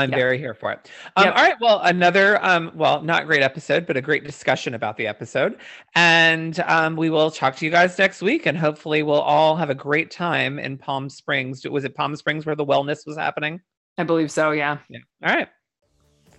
[0.00, 0.18] I'm yep.
[0.18, 0.90] very here for it.
[1.16, 1.36] Um, yep.
[1.36, 1.54] All right.
[1.60, 5.60] Well, another, um, well, not great episode, but a great discussion about the episode.
[5.94, 8.46] And um, we will talk to you guys next week.
[8.46, 11.66] And hopefully, we'll all have a great time in Palm Springs.
[11.68, 13.60] Was it Palm Springs where the wellness was happening?
[13.98, 14.50] I believe so.
[14.50, 14.78] Yeah.
[14.88, 15.00] Yeah.
[15.24, 15.48] All right.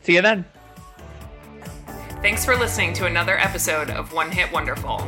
[0.01, 0.45] See you then.
[2.22, 5.07] Thanks for listening to another episode of One Hit Wonderful.